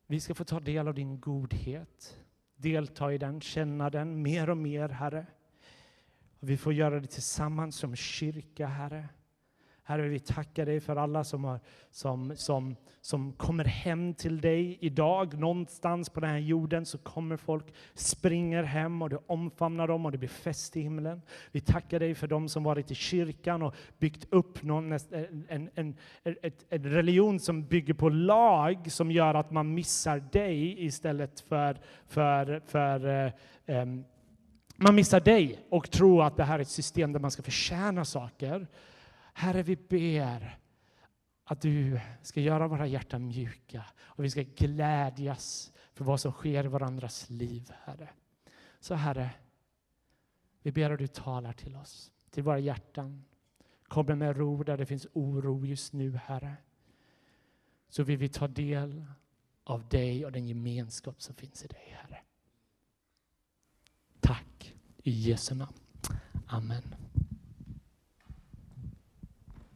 vi 0.08 0.20
ska 0.20 0.36
få 0.36 0.44
ta 0.44 0.60
del 0.60 0.88
av 0.88 0.94
din 0.94 1.20
godhet, 1.20 2.18
delta 2.56 3.14
i 3.14 3.18
den, 3.18 3.42
känna 3.42 3.90
den 3.90 4.22
mer 4.22 4.50
och 4.50 4.58
mer, 4.58 4.90
Herre. 4.90 5.26
Och 6.40 6.50
vi 6.50 6.58
får 6.58 6.74
göra 6.74 7.00
det 7.00 7.08
tillsammans 7.08 7.76
som 7.76 7.96
kyrka, 7.96 8.68
Herre. 8.68 9.10
Herre, 9.88 10.08
vi 10.08 10.20
tackar 10.20 10.66
dig 10.66 10.80
för 10.80 10.96
alla 10.96 11.24
som, 11.24 11.44
har, 11.44 11.60
som, 11.92 12.34
som, 12.36 12.76
som 13.02 13.34
kommer 13.34 13.66
hem 13.66 14.14
till 14.14 14.42
dig 14.42 14.78
idag. 14.82 15.40
Någonstans 15.40 16.10
på 16.10 16.20
den 16.20 16.30
här 16.30 16.38
jorden 16.38 16.86
så 16.86 16.98
kommer 16.98 17.38
folk, 17.38 17.74
springer 17.94 18.64
hem 18.64 19.02
och 19.02 19.10
du 19.10 19.20
omfamnar 19.28 19.88
dem 19.88 20.06
och 20.06 20.12
det 20.12 20.18
blir 20.18 20.30
fest 20.30 20.78
i 20.78 20.82
himlen. 20.82 21.22
Vi 21.52 21.62
tackar 21.62 22.00
dig 22.00 22.16
för 22.16 22.28
dem 22.28 22.50
som 22.50 22.64
varit 22.64 22.92
i 22.92 22.96
kyrkan 22.96 23.62
och 23.62 23.76
byggt 24.00 24.28
upp 24.30 24.64
någon, 24.64 24.92
en, 24.92 25.00
en, 25.48 25.70
en, 25.76 25.96
en 26.70 26.84
religion 26.84 27.40
som 27.40 27.66
bygger 27.66 27.94
på 27.94 28.10
lag 28.10 28.92
som 28.92 29.12
gör 29.12 29.34
att 29.34 29.52
man 29.52 29.74
missar 29.74 30.20
dig 30.32 30.86
istället 30.86 31.40
för, 31.40 31.80
för, 32.08 32.62
för 32.66 33.32
um, 33.66 34.06
man 34.76 34.96
missar 34.96 35.20
dig 35.20 35.60
och 35.70 35.92
tror 35.92 36.24
att 36.24 36.38
det 36.38 36.44
här 36.44 36.58
är 36.58 36.62
ett 36.62 36.68
system 36.68 37.14
där 37.14 37.20
man 37.20 37.32
ska 37.32 37.44
förtjäna 37.44 38.06
saker. 38.06 38.68
Herre, 39.38 39.64
vi 39.64 39.76
ber 39.76 40.60
att 41.44 41.62
du 41.62 42.00
ska 42.22 42.42
göra 42.42 42.68
våra 42.68 42.88
hjärtan 42.88 43.28
mjuka 43.28 43.86
och 43.98 44.24
vi 44.24 44.30
ska 44.30 44.42
glädjas 44.42 45.72
för 45.94 46.06
vad 46.06 46.20
som 46.20 46.32
sker 46.32 46.66
i 46.66 46.68
varandras 46.68 47.30
liv, 47.30 47.72
Herre. 47.84 48.10
Så 48.80 48.96
Herre, 48.96 49.30
vi 50.62 50.72
ber 50.72 50.90
att 50.90 51.00
du 51.00 51.08
talar 51.08 51.54
till 51.54 51.76
oss, 51.76 52.12
till 52.30 52.44
våra 52.44 52.60
hjärtan. 52.60 53.26
Kommer 53.88 54.16
med 54.16 54.38
ro 54.38 54.64
där 54.64 54.78
det 54.78 54.86
finns 54.86 55.08
oro 55.14 55.66
just 55.66 55.94
nu, 55.94 56.18
Herre. 56.18 56.56
Så 57.90 58.04
vill 58.04 58.18
vi 58.18 58.30
ta 58.30 58.48
del 58.48 59.06
av 59.64 59.88
dig 59.88 60.26
och 60.26 60.32
den 60.32 60.48
gemenskap 60.48 61.22
som 61.22 61.36
finns 61.36 61.64
i 61.64 61.68
dig, 61.68 61.98
Herre. 62.02 62.22
Tack 64.20 64.76
i 65.04 65.12
Jesu 65.12 65.56
namn. 65.56 65.78
Amen. 66.48 66.96